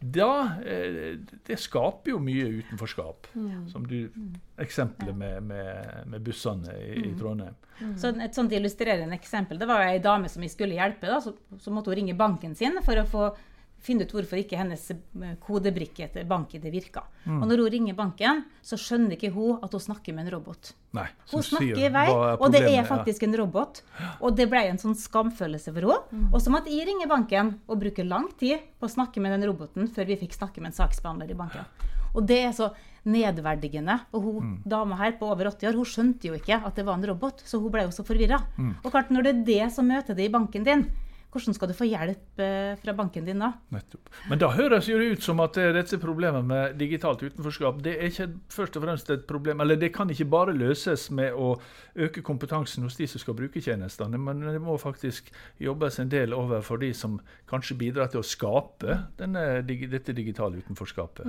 da 0.00 0.30
eh, 0.62 1.16
Det 1.46 1.58
skaper 1.60 2.14
jo 2.14 2.20
mye 2.22 2.48
utenforskap. 2.60 3.30
Som 3.72 3.86
du 3.88 4.10
Eksempelet 4.58 5.16
med, 5.16 5.42
med, 5.44 6.06
med 6.08 6.22
bussene 6.24 6.72
i, 6.80 7.10
i 7.10 7.14
Trondheim. 7.18 7.56
Så 8.00 8.08
et 8.24 8.36
sånt 8.36 8.54
illustrerende 8.56 9.16
eksempel, 9.18 9.58
det 9.60 9.68
var 9.68 9.84
ei 9.84 9.98
dame 10.00 10.30
som 10.32 10.40
vi 10.40 10.48
skulle 10.48 10.78
hjelpe. 10.78 11.10
da, 11.10 11.20
Så, 11.20 11.34
så 11.60 11.74
måtte 11.74 11.92
hun 11.92 11.98
ringe 12.00 12.16
banken 12.16 12.54
sin 12.56 12.78
for 12.84 12.96
å 12.96 13.04
få 13.10 13.26
finne 13.86 14.06
ut 14.06 14.12
hvorfor 14.14 14.40
ikke 14.40 14.58
hennes 14.58 14.82
eh, 14.92 15.36
kodebrikke 15.42 16.08
til 16.12 16.26
banken 16.28 16.62
virka. 16.62 16.76
virka. 16.76 17.04
Og 17.40 17.46
når 17.48 17.62
hun 17.62 17.70
ringer 17.72 17.96
banken, 17.98 18.44
så 18.62 18.78
skjønner 18.78 19.16
ikke 19.16 19.32
hun 19.34 19.62
at 19.62 19.72
hun 19.72 19.82
snakker 19.82 20.14
med 20.14 20.26
en 20.26 20.36
robot. 20.36 20.72
Nei, 20.96 21.06
Hun 21.30 21.42
snakker 21.42 21.82
i 21.84 21.92
vei, 21.92 22.06
og 22.10 22.46
det 22.52 22.62
er 22.70 22.86
faktisk 22.88 23.26
en 23.26 23.36
robot. 23.36 23.82
Og 24.20 24.36
det 24.36 24.48
ble 24.50 24.62
en 24.70 24.80
sånn 24.80 24.96
skamfølelse 24.96 25.74
for 25.74 25.86
henne. 25.86 26.30
Og 26.32 26.40
så 26.42 26.52
måtte 26.54 26.72
jeg 26.72 26.88
ringe 26.88 27.08
banken 27.10 27.56
og 27.66 27.80
bruke 27.82 28.06
lang 28.06 28.30
tid 28.40 28.64
på 28.80 28.88
å 28.88 28.92
snakke 28.92 29.20
med 29.20 29.36
den 29.36 29.48
roboten 29.50 29.88
før 29.92 30.08
vi 30.10 30.20
fikk 30.22 30.36
snakke 30.38 30.62
med 30.62 30.72
en 30.72 30.80
saksbehandler 30.80 31.30
i 31.30 31.38
banken. 31.38 31.66
Og 32.16 32.24
det 32.26 32.38
er 32.46 32.52
så 32.56 32.70
nedverdigende. 33.06 34.00
Og 34.16 34.22
hun 34.22 34.54
dama 34.66 34.96
her 35.00 35.16
på 35.20 35.28
over 35.30 35.50
80 35.52 35.70
år 35.70 35.80
hun 35.80 35.88
skjønte 35.88 36.30
jo 36.30 36.36
ikke 36.38 36.58
at 36.64 36.78
det 36.78 36.86
var 36.86 36.98
en 36.98 37.08
robot, 37.12 37.42
så 37.46 37.60
hun 37.62 37.72
ble 37.74 37.86
jo 37.86 37.94
så 37.94 38.06
forvirra. 38.06 38.40
Og 38.82 38.90
klart, 38.90 39.12
når 39.14 39.26
det 39.28 39.34
er 39.34 39.44
det 39.50 39.66
som 39.74 39.88
møter 39.88 40.16
deg 40.16 40.30
i 40.30 40.32
banken 40.32 40.64
din, 40.66 40.86
hvordan 41.36 41.56
skal 41.56 41.70
du 41.70 41.74
få 41.76 41.86
hjelp 41.88 42.42
eh, 42.42 42.74
fra 42.80 42.94
banken 42.96 43.26
din 43.28 43.42
da? 43.42 43.52
Nettopp. 43.74 44.10
Men 44.30 44.40
da 44.42 44.50
høres 44.56 44.88
jo 44.90 44.98
det 45.00 45.10
ut 45.16 45.26
som 45.26 45.40
at 45.44 45.58
eh, 45.60 45.72
dette 45.76 45.98
problemet 46.02 46.46
med 46.46 46.76
digitalt 46.80 47.22
utenforskap 47.24 47.82
det 47.84 47.96
er 47.96 48.10
ikke 48.10 48.28
først 48.52 48.78
og 48.78 48.86
fremst 48.86 49.12
et 49.12 49.26
problem, 49.28 49.62
eller 49.64 49.78
det 49.80 49.92
kan 49.94 50.10
ikke 50.12 50.28
bare 50.32 50.54
løses 50.56 51.08
med 51.14 51.36
å 51.36 51.54
øke 52.06 52.24
kompetansen 52.26 52.86
hos 52.86 52.98
de 52.98 53.08
som 53.10 53.22
skal 53.22 53.36
bruke 53.38 53.62
tjenestene, 53.62 54.18
men 54.20 54.42
det 54.44 54.60
må 54.62 54.76
faktisk 54.80 55.30
jobbes 55.62 56.00
en 56.02 56.12
del 56.12 56.34
overfor 56.36 56.80
de 56.82 56.92
som 56.96 57.18
kanskje 57.50 57.78
bidrar 57.80 58.10
til 58.12 58.22
å 58.22 58.26
skape 58.26 58.98
denne, 59.20 59.62
dette 59.66 60.14
digitale 60.16 60.62
utenforskapet. 60.64 61.28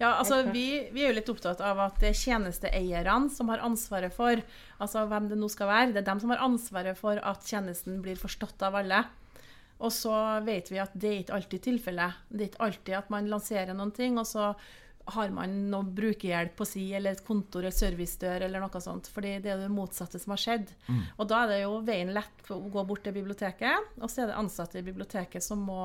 Ja, 0.00 0.16
altså 0.16 0.42
vi, 0.50 0.66
vi 0.94 1.04
er 1.04 1.12
jo 1.12 1.18
litt 1.18 1.32
opptatt 1.32 1.62
av 1.64 1.80
at 1.86 2.00
det 2.02 2.12
er 2.12 2.20
tjenesteeierne 2.20 3.30
som 3.32 3.50
har 3.52 3.62
ansvaret 3.66 4.14
for 4.14 4.42
altså 4.80 5.06
hvem 5.10 5.30
det 5.30 5.38
nå 5.40 5.48
skal 5.52 5.70
være. 5.70 5.94
Det 5.94 6.02
er 6.02 6.10
dem 6.10 6.22
som 6.22 6.32
har 6.34 6.44
ansvaret 6.44 6.98
for 6.98 7.20
at 7.20 7.46
tjenesten 7.46 8.00
blir 8.04 8.18
forstått 8.20 8.62
av 8.66 8.78
alle. 8.80 9.04
Og 9.80 9.92
så 9.94 10.14
vet 10.44 10.70
vi 10.72 10.80
at 10.82 10.92
det 10.94 11.10
er 11.10 11.18
ikke 11.22 11.36
alltid 11.38 11.64
tilfellet. 11.64 12.22
Det 12.28 12.44
er 12.44 12.52
ikke 12.52 12.64
alltid 12.68 12.96
at 12.98 13.10
man 13.12 13.30
lanserer 13.32 13.76
noen 13.76 13.92
ting, 13.96 14.18
og 14.20 14.28
så 14.28 14.52
har 15.10 15.30
man 15.34 15.54
noe 15.70 15.86
brukerhjelp 15.96 16.56
på 16.58 16.66
si, 16.68 16.84
eller 16.94 17.16
et 17.16 17.24
kontor 17.26 17.64
eller 17.64 17.74
servicedør 17.74 18.44
eller 18.46 18.62
noe 18.62 18.82
sånt. 18.82 19.08
Fordi 19.10 19.38
det 19.42 19.54
er 19.54 19.62
det 19.64 19.70
motsatte 19.72 20.20
som 20.22 20.34
har 20.34 20.42
skjedd. 20.42 20.74
Og 21.16 21.30
da 21.30 21.44
er 21.44 21.54
det 21.54 21.62
jo 21.62 21.78
veien 21.86 22.12
lett 22.14 22.52
å 22.52 22.60
gå 22.60 22.84
bort 22.86 23.04
til 23.06 23.16
biblioteket, 23.16 23.96
og 24.00 24.10
så 24.10 24.24
er 24.24 24.30
det 24.30 24.38
ansatte 24.40 24.80
i 24.80 24.86
biblioteket 24.86 25.44
som 25.44 25.64
må 25.66 25.80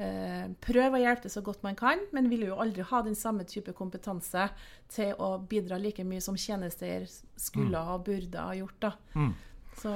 eh, 0.00 0.48
prøve 0.64 0.98
å 0.98 1.02
hjelpe 1.04 1.30
så 1.32 1.44
godt 1.46 1.62
man 1.66 1.78
kan, 1.78 2.02
men 2.16 2.30
vil 2.32 2.48
jo 2.48 2.58
aldri 2.62 2.86
ha 2.88 3.02
den 3.06 3.18
samme 3.18 3.46
type 3.48 3.74
kompetanse 3.76 4.48
til 4.90 5.14
å 5.20 5.36
bidra 5.38 5.78
like 5.78 6.04
mye 6.06 6.24
som 6.24 6.38
tjenesteeier 6.38 7.06
skulle 7.36 7.78
ha 7.78 7.98
og 7.98 8.08
burde 8.08 8.48
ha 8.48 8.56
gjort. 8.56 8.80
da. 8.88 8.94
Mm. 9.14 9.32
Så, 9.80 9.92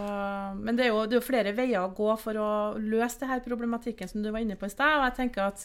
men 0.56 0.78
det 0.78 0.86
er, 0.86 0.94
jo, 0.94 1.02
det 1.04 1.16
er 1.16 1.20
jo 1.20 1.26
flere 1.26 1.52
veier 1.56 1.82
å 1.82 1.92
gå 1.92 2.14
for 2.20 2.38
å 2.40 2.52
løse 2.80 3.20
det 3.20 3.28
her 3.28 3.44
problematikken 3.44 4.08
som 4.08 4.22
du 4.24 4.30
var 4.30 4.40
inne 4.44 4.56
på 4.56 4.68
i 4.68 4.72
sted. 4.72 4.96
Og 4.96 5.04
jeg 5.08 5.16
tenker 5.18 5.44
at 5.50 5.64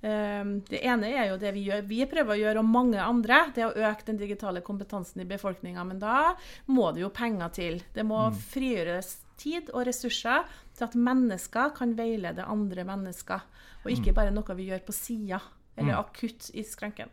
eh, 0.00 0.52
det 0.70 0.80
ene 0.80 1.10
er 1.10 1.30
jo 1.32 1.40
det 1.42 1.52
vi 1.56 1.66
gjør, 1.66 1.84
vi 1.90 2.00
prøver 2.08 2.34
å 2.34 2.38
gjøre, 2.40 2.62
og 2.62 2.70
mange 2.72 3.02
andre, 3.02 3.42
det 3.52 3.64
er 3.64 3.68
å 3.68 3.90
øke 3.90 4.08
den 4.08 4.20
digitale 4.20 4.62
kompetansen 4.64 5.20
i 5.24 5.28
befolkninga. 5.28 5.84
Men 5.84 6.00
da 6.00 6.32
må 6.72 6.90
det 6.96 7.04
jo 7.04 7.12
penger 7.12 7.52
til. 7.58 7.82
Det 7.94 8.06
må 8.08 8.28
frigjøres 8.54 9.18
tid 9.38 9.68
og 9.74 9.84
ressurser 9.86 10.48
til 10.78 10.88
at 10.88 10.96
mennesker 10.98 11.74
kan 11.76 11.92
veilede 11.98 12.46
andre 12.48 12.86
mennesker. 12.88 13.44
Og 13.84 13.92
ikke 13.92 14.16
bare 14.16 14.32
noe 14.34 14.56
vi 14.58 14.70
gjør 14.72 14.80
på 14.88 14.96
sida, 14.96 15.38
eller 15.78 16.00
akutt 16.00 16.48
i 16.58 16.64
skranken. 16.66 17.12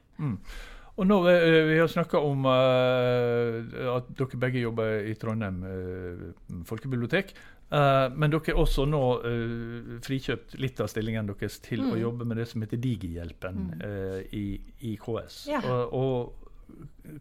Og 0.96 1.08
nå, 1.08 1.18
eh, 1.28 1.64
Vi 1.68 1.80
har 1.80 1.92
snakka 1.92 2.22
om 2.24 2.46
uh, 2.48 3.98
at 3.98 4.08
dere 4.16 4.40
begge 4.40 4.64
jobber 4.64 5.04
i 5.10 5.16
Trondheim 5.20 5.60
uh, 5.68 6.62
folkebibliotek. 6.68 7.36
Uh, 7.66 8.14
men 8.14 8.30
dere 8.30 8.54
har 8.54 8.62
også 8.62 8.86
nå 8.86 9.02
eh, 9.26 9.94
frikjøpt 10.06 10.54
litt 10.62 10.80
av 10.84 10.90
stillingen 10.92 11.26
deres 11.32 11.58
til 11.66 11.82
å 11.90 11.96
jobbe 11.98 12.28
med 12.30 12.38
det 12.38 12.46
som 12.52 12.62
heter 12.62 12.78
Digihjelpen 12.78 13.64
eh, 13.82 14.20
i, 14.38 14.46
i 14.86 14.94
KS. 15.02 15.40
Ja. 15.50 15.64
Og, 15.66 15.96
og 15.98 16.46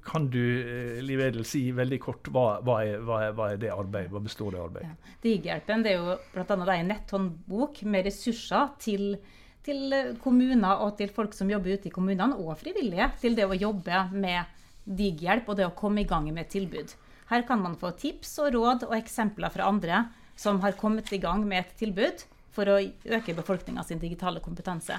kan 0.05 0.29
du, 0.31 0.41
eh, 0.41 1.01
Liv 1.03 1.21
Edel, 1.21 1.47
si 1.49 1.65
veldig 1.75 2.01
kort 2.03 2.29
hva, 2.33 2.59
hva, 2.65 2.81
er, 2.85 3.01
hva, 3.05 3.23
er, 3.25 3.33
hva 3.37 3.49
er 3.53 3.63
det 3.63 3.73
arbeidet? 3.73 4.13
Hva 4.13 4.23
består 4.25 4.55
det 4.55 4.63
arbeidet? 4.67 4.93
Ja. 4.93 5.17
Digihjelpen 5.25 5.87
det 5.87 5.95
er 5.95 6.03
jo 6.03 6.19
bl.a. 6.35 6.77
en 6.77 6.93
netthåndbok 6.93 7.83
med 7.89 8.09
ressurser 8.11 8.77
til, 8.85 9.15
til 9.65 9.95
kommuner 10.23 10.83
og 10.85 10.99
til 10.99 11.13
folk 11.13 11.35
som 11.37 11.51
jobber 11.51 11.79
ute 11.79 11.89
i 11.89 11.95
kommunene, 11.95 12.37
og 12.37 12.59
frivillige, 12.61 13.09
til 13.21 13.37
det 13.39 13.47
å 13.49 13.57
jobbe 13.57 14.05
med 14.13 14.45
digghjelp 14.85 15.49
og 15.49 15.59
det 15.59 15.67
å 15.69 15.75
komme 15.77 16.03
i 16.03 16.09
gang 16.09 16.29
med 16.35 16.51
tilbud. 16.53 16.93
Her 17.31 17.47
kan 17.49 17.63
man 17.63 17.79
få 17.81 17.95
tips 17.97 18.37
og 18.45 18.53
råd 18.55 18.87
og 18.91 18.97
eksempler 18.99 19.53
fra 19.53 19.71
andre 19.71 20.05
som 20.37 20.61
har 20.61 20.77
kommet 20.77 21.09
i 21.13 21.23
gang 21.23 21.47
med 21.49 21.63
et 21.63 21.77
tilbud 21.81 22.27
for 22.55 22.69
å 22.69 22.81
øke 22.83 23.35
befolkninga 23.35 23.83
sin 23.87 24.03
digitale 24.03 24.43
kompetanse. 24.45 24.99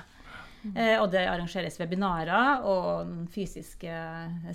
Eh, 0.76 0.96
og 1.02 1.12
det 1.12 1.28
arrangeres 1.28 1.78
webinarer 1.80 2.64
og 2.66 3.28
fysiske 3.30 3.92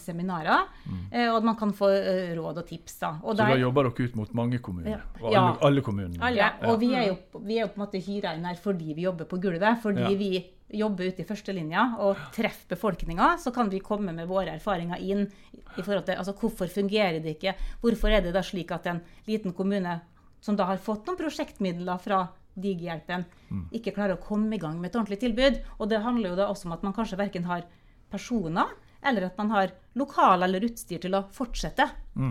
seminarer. 0.02 0.66
Eh, 1.12 1.28
og 1.32 1.44
man 1.44 1.56
kan 1.56 1.72
få 1.76 1.90
eh, 1.94 2.32
råd 2.38 2.58
og 2.62 2.66
tips. 2.66 2.98
Da. 3.00 3.10
Og 3.22 3.34
Så 3.36 3.42
der- 3.44 3.54
da 3.54 3.60
jobber 3.60 3.82
dere 3.90 4.06
ut 4.08 4.16
mot 4.16 4.34
mange 4.34 4.58
kommuner? 4.58 4.90
Ja. 4.90 5.00
Og 5.20 5.26
alle, 5.26 5.34
Ja. 5.34 5.56
alle 5.62 5.80
kommunene? 5.82 6.20
Alle. 6.22 6.36
ja, 6.36 6.50
og 6.68 6.80
vi 6.80 6.94
er, 6.94 7.06
jo, 7.08 7.16
vi 7.44 7.58
er 7.58 7.66
jo 7.66 7.68
på 7.68 7.80
en 7.80 7.86
måte 7.86 8.02
hyra 8.06 8.34
inn 8.36 8.44
her 8.44 8.54
fordi 8.56 8.94
vi 8.94 9.02
jobber 9.02 9.24
på 9.24 9.40
gulvet. 9.40 9.80
Fordi 9.82 10.14
vi 10.16 10.46
jobber 10.72 11.08
ute 11.08 11.20
i 11.20 11.24
førstelinja 11.24 11.96
og 11.98 12.16
treffer 12.32 12.68
befolkninga, 12.76 13.36
så 13.38 13.52
kan 13.52 13.68
vi 13.68 13.80
komme 13.80 14.12
med 14.14 14.28
våre 14.28 14.54
erfaringer 14.54 14.98
inn. 15.00 15.30
i 15.78 15.82
forhold 15.82 16.04
til, 16.04 16.14
altså 16.16 16.32
Hvorfor 16.34 16.66
fungerer 16.68 17.22
det 17.22 17.38
ikke? 17.40 17.54
Hvorfor 17.80 18.08
er 18.10 18.20
det 18.22 18.32
da 18.34 18.40
slik 18.42 18.72
at 18.72 18.86
en 18.86 19.00
liten 19.28 19.52
kommune 19.52 20.00
som 20.40 20.56
da 20.56 20.64
har 20.64 20.78
fått 20.78 21.06
noen 21.06 21.16
prosjektmidler 21.16 22.00
fra 22.00 22.28
Digihjelpen, 22.54 23.24
ikke 23.72 23.94
klarer 23.96 24.16
å 24.16 24.22
komme 24.22 24.56
i 24.56 24.60
gang 24.62 24.78
med 24.80 24.90
et 24.90 24.96
ordentlig 24.98 25.20
tilbud? 25.22 25.60
Og 25.78 25.90
det 25.90 26.02
handler 26.02 26.32
jo 26.32 26.38
da 26.40 26.48
også 26.50 26.68
om 26.68 26.76
at 26.76 26.82
man 26.86 26.96
kanskje 26.96 27.18
verken 27.20 27.44
har 27.44 27.66
personer 28.10 28.72
eller 29.02 29.30
at 29.30 29.38
man 29.38 29.50
har 29.50 29.70
lokal 29.96 30.42
eller 30.44 30.64
utstyr 30.66 31.00
til 31.00 31.14
å 31.16 31.22
fortsette. 31.32 31.86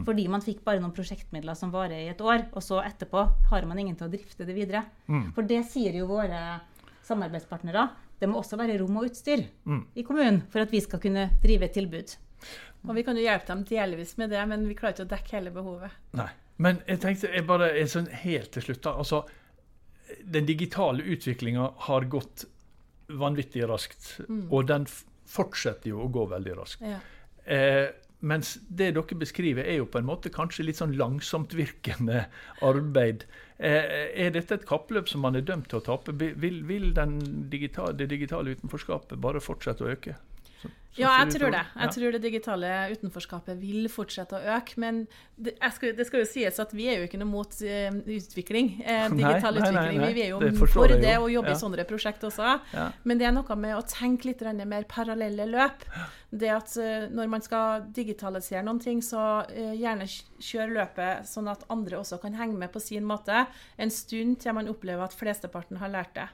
Fordi 0.05 0.27
man 0.29 0.43
fikk 0.45 0.61
bare 0.65 0.81
noen 0.81 0.93
prosjektmidler 0.93 1.57
som 1.57 1.71
varer 1.73 2.03
i 2.03 2.11
et 2.11 2.21
år, 2.21 2.45
og 2.53 2.61
så 2.61 2.81
etterpå 2.83 3.23
har 3.49 3.65
man 3.65 3.79
ingen 3.79 3.95
til 3.97 4.05
å 4.05 4.11
drifte 4.11 4.45
det 4.45 4.53
videre. 4.53 4.83
For 5.33 5.41
det 5.49 5.63
sier 5.71 5.97
jo 5.97 6.09
våre 6.11 6.59
samarbeidspartnere. 7.07 7.87
Det 8.19 8.27
må 8.29 8.41
også 8.41 8.59
være 8.59 8.77
rom 8.81 8.99
og 8.99 9.07
utstyr 9.09 9.45
i 9.95 10.03
kommunen 10.05 10.43
for 10.51 10.61
at 10.61 10.71
vi 10.71 10.81
skal 10.83 11.01
kunne 11.01 11.29
drive 11.41 11.65
et 11.65 11.73
tilbud. 11.73 12.15
Og 12.87 12.93
vi 12.95 13.03
kan 13.03 13.17
jo 13.17 13.25
hjelpe 13.25 13.49
dem 13.49 13.65
delvis 13.67 14.13
med 14.17 14.29
det, 14.31 14.43
men 14.47 14.67
vi 14.67 14.77
klarer 14.77 14.95
ikke 14.95 15.07
å 15.07 15.13
dekke 15.15 15.35
hele 15.39 15.51
behovet. 15.55 15.97
Nei. 16.15 16.29
Men 16.59 16.81
jeg 16.87 16.99
tenkte 16.99 17.29
jeg 17.31 17.45
bare 17.47 17.69
er 17.71 17.87
sånn 17.87 18.09
helt 18.21 18.51
til 18.51 18.65
slutt 18.65 18.81
da, 18.83 18.91
altså, 18.99 19.21
Den 20.23 20.47
digitale 20.49 21.03
utviklinga 21.03 21.71
har 21.89 22.07
gått 22.09 22.45
vanvittig 23.09 23.65
raskt. 23.69 24.19
Og 24.49 24.67
den 24.69 24.85
fortsetter 25.29 25.91
jo 25.93 26.03
å 26.05 26.11
gå 26.13 26.25
veldig 26.29 26.55
raskt. 26.57 26.85
Ja. 26.85 26.99
Eh, 27.49 27.89
mens 28.19 28.57
det 28.67 28.91
dere 28.97 29.17
beskriver, 29.17 29.63
er 29.63 29.79
jo 29.79 29.87
på 29.87 30.01
en 30.01 30.07
måte 30.09 30.31
kanskje 30.33 30.65
litt 30.67 30.79
sånn 30.79 30.97
langsomtvirkende 30.99 32.25
arbeid. 32.65 33.23
Eh, 33.57 34.09
er 34.25 34.33
dette 34.35 34.57
et 34.57 34.67
kappløp 34.67 35.09
som 35.11 35.23
man 35.23 35.39
er 35.39 35.45
dømt 35.47 35.69
til 35.71 35.79
å 35.79 35.85
tape? 35.85 36.15
Vil, 36.19 36.59
vil 36.67 36.91
digitale, 37.51 37.95
det 37.95 38.09
digitale 38.11 38.57
utenforskapet 38.57 39.19
bare 39.23 39.43
fortsette 39.43 39.85
å 39.85 39.93
øke? 39.95 40.17
Så, 40.59 40.67
så 40.67 41.03
ja, 41.03 41.11
jeg 41.21 41.35
tror 41.35 41.53
det. 41.53 41.61
Jeg 41.61 41.85
ja. 41.85 41.91
tror 41.93 42.13
det 42.15 42.19
digitale 42.23 42.69
utenforskapet 42.91 43.59
vil 43.61 43.85
fortsette 43.93 44.35
å 44.35 44.55
øke. 44.57 44.75
Men 44.81 45.03
det, 45.37 45.53
skal, 45.75 45.93
det, 45.95 46.07
skal, 46.09 46.23
jo 46.23 46.27
sies 46.27 46.59
at 46.59 46.73
vi 46.75 46.87
er 46.91 46.99
jo 46.99 47.07
ikke 47.07 47.19
noe 47.21 47.29
mot 47.29 47.59
uh, 47.61 47.99
utvikling. 48.03 48.71
Eh, 48.81 49.05
digital 49.21 49.59
nei, 49.59 49.67
utvikling. 49.67 49.99
Nei, 49.99 50.07
nei, 50.07 50.09
vi 50.17 50.23
er 50.25 50.31
jo 50.33 50.41
det 50.43 50.51
for 50.57 50.89
det 50.89 51.13
og 51.19 51.29
jobber 51.31 51.53
ja. 51.53 51.57
i 51.57 51.61
sånne 51.61 51.85
prosjekt 51.89 52.25
også. 52.27 52.55
Ja. 52.73 52.87
Men 53.07 53.21
det 53.21 53.29
er 53.29 53.35
noe 53.37 53.59
med 53.61 53.77
å 53.77 53.83
tenke 53.87 54.31
litt 54.31 54.43
mer 54.65 54.87
parallelle 54.89 55.47
løp. 55.51 55.85
Det 56.29 56.51
at 56.57 56.75
uh, 56.81 57.05
når 57.13 57.31
man 57.37 57.45
skal 57.45 57.85
digitalisere 57.95 58.65
noen 58.65 58.81
ting, 58.83 59.05
så 59.05 59.45
gjerne 59.53 60.09
kjør 60.09 60.73
løpet 60.73 61.29
sånn 61.29 61.47
at 61.53 61.63
andre 61.71 62.01
også 62.01 62.19
kan 62.23 62.35
henge 62.39 62.57
med 62.59 62.73
på 62.73 62.81
sin 62.83 63.07
måte. 63.07 63.45
En 63.77 63.93
stund 63.93 64.41
til 64.41 64.57
man 64.57 64.71
opplever 64.71 65.05
at 65.05 65.15
flesteparten 65.15 65.79
har 65.83 65.93
lært 65.93 66.17
det. 66.17 66.27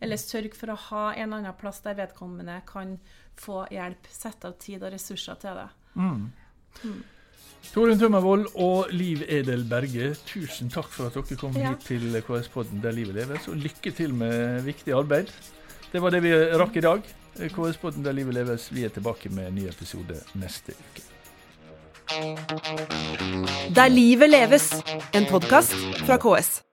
Eller 0.00 0.20
sørg 0.20 0.54
for 0.56 0.72
å 0.72 0.78
ha 0.88 1.04
en 1.20 1.34
annen 1.36 1.56
plass 1.60 1.82
der 1.84 1.98
vedkommende 1.98 2.60
kan 2.68 2.96
få 3.40 3.64
hjelp. 3.72 4.08
Sette 4.12 4.48
av 4.48 4.58
tid 4.60 4.82
og 4.82 4.94
ressurser 4.94 5.40
til 5.40 5.60
det. 5.60 5.68
Mm. 5.94 6.28
Mm. 6.84 7.00
Torunn 7.70 8.00
Tømmervold 8.00 8.46
og 8.58 8.90
Liv 8.96 9.22
Edel 9.28 9.66
Berge, 9.68 10.14
tusen 10.26 10.72
takk 10.72 10.88
for 10.94 11.10
at 11.10 11.18
dere 11.18 11.38
kom 11.38 11.56
ja. 11.58 11.74
hit 11.74 11.84
til 11.90 12.16
KS-podden 12.24 12.80
Der 12.82 12.96
livet 12.96 13.18
leves, 13.20 13.48
og 13.52 13.60
lykke 13.60 13.92
til 13.94 14.16
med 14.16 14.64
viktig 14.66 14.96
arbeid. 14.96 15.30
Det 15.92 16.02
var 16.02 16.14
det 16.14 16.22
vi 16.24 16.32
rakk 16.56 16.80
i 16.80 16.84
dag. 16.86 17.04
KS-podden 17.36 18.06
Der 18.06 18.16
livet 18.16 18.34
leves. 18.40 18.70
Vi 18.72 18.86
er 18.88 18.94
tilbake 18.94 19.30
med 19.30 19.50
en 19.50 19.60
ny 19.60 19.68
episode 19.68 20.18
neste 20.40 20.74
uke. 20.80 21.04
Der 23.76 23.88
livet 23.92 24.30
leves, 24.32 24.72
en 25.14 25.28
podkast 25.30 25.76
fra 26.06 26.18
KS. 26.18 26.69